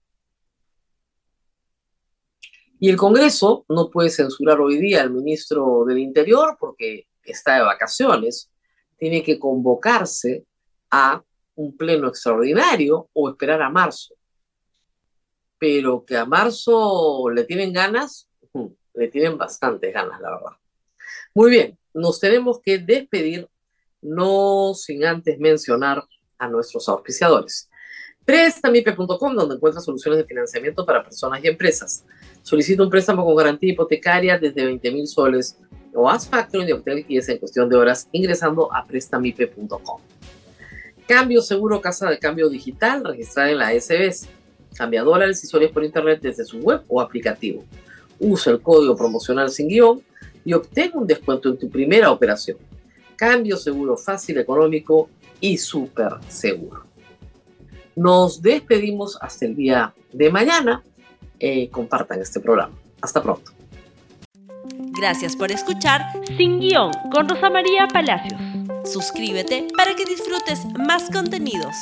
Y 2.79 2.89
el 2.89 2.95
Congreso 2.95 3.65
no 3.67 3.89
puede 3.89 4.09
censurar 4.09 4.59
hoy 4.61 4.77
día 4.77 5.01
al 5.01 5.11
ministro 5.11 5.83
del 5.85 5.99
Interior 5.99 6.57
porque 6.59 7.07
está 7.23 7.55
de 7.55 7.63
vacaciones. 7.63 8.49
Tiene 8.97 9.21
que 9.21 9.37
convocarse 9.37 10.45
a 10.89 11.21
un 11.55 11.75
pleno 11.75 12.07
extraordinario 12.07 13.09
o 13.11 13.29
esperar 13.29 13.61
a 13.61 13.69
marzo. 13.69 14.15
Pero 15.57 16.05
que 16.05 16.15
a 16.15 16.25
marzo 16.25 17.29
le 17.29 17.43
tienen 17.43 17.73
ganas, 17.73 18.29
le 18.93 19.07
tienen 19.09 19.37
bastantes 19.37 19.93
ganas, 19.93 20.21
la 20.21 20.31
verdad. 20.31 20.57
Muy 21.35 21.51
bien, 21.51 21.77
nos 21.93 22.19
tenemos 22.19 22.61
que 22.61 22.77
despedir, 22.77 23.49
no 24.01 24.73
sin 24.73 25.05
antes 25.05 25.39
mencionar 25.39 26.03
a 26.37 26.47
nuestros 26.47 26.87
auspiciadores. 26.89 27.69
Prestamipe.com, 28.25 29.35
donde 29.35 29.55
encuentras 29.55 29.83
soluciones 29.83 30.19
de 30.19 30.25
financiamiento 30.25 30.85
para 30.85 31.03
personas 31.03 31.43
y 31.43 31.47
empresas. 31.47 32.05
Solicita 32.43 32.83
un 32.83 32.89
préstamo 32.89 33.25
con 33.25 33.35
garantía 33.35 33.73
hipotecaria 33.73 34.37
desde 34.37 34.65
20 34.65 34.91
mil 34.91 35.07
soles 35.07 35.57
o 35.93 36.09
haz 36.09 36.27
factoring 36.27 36.67
de 36.67 36.73
Hotel 36.73 37.05
es 37.09 37.27
en 37.29 37.39
cuestión 37.39 37.67
de 37.67 37.75
horas 37.75 38.07
ingresando 38.11 38.73
a 38.73 38.85
prestamipe.com. 38.85 40.01
Cambio 41.07 41.41
seguro 41.41 41.81
casa 41.81 42.09
de 42.09 42.19
cambio 42.19 42.49
digital 42.49 43.03
registrada 43.03 43.49
en 43.49 43.57
la 43.57 43.71
SBS. 43.71 44.29
Cambia 44.77 45.01
dólares 45.01 45.43
y 45.43 45.47
soles 45.47 45.71
por 45.71 45.83
internet 45.83 46.19
desde 46.21 46.45
su 46.45 46.59
web 46.59 46.83
o 46.87 47.01
aplicativo. 47.01 47.65
Usa 48.19 48.53
el 48.53 48.61
código 48.61 48.95
promocional 48.95 49.49
sin 49.49 49.67
guion 49.67 50.03
y 50.45 50.53
obtén 50.53 50.91
un 50.93 51.07
descuento 51.07 51.49
en 51.49 51.57
tu 51.57 51.67
primera 51.69 52.11
operación. 52.11 52.57
Cambio 53.19 53.57
seguro 53.57 53.97
fácil, 53.97 54.37
económico 54.37 55.09
y 55.41 55.57
súper 55.57 56.13
seguro. 56.29 56.85
Nos 57.97 58.41
despedimos 58.41 59.17
hasta 59.19 59.45
el 59.45 59.57
día 59.57 59.93
de 60.13 60.31
mañana. 60.31 60.81
Eh, 61.37 61.69
compartan 61.69 62.21
este 62.21 62.39
programa. 62.39 62.73
Hasta 63.01 63.21
pronto. 63.21 63.51
Gracias 64.97 65.35
por 65.35 65.51
escuchar 65.51 66.01
Sin 66.37 66.61
Guión 66.61 66.91
con 67.11 67.27
Rosa 67.27 67.49
María 67.49 67.89
Palacios. 67.91 68.39
Suscríbete 68.85 69.67
para 69.75 69.95
que 69.95 70.05
disfrutes 70.05 70.65
más 70.87 71.09
contenidos. 71.11 71.75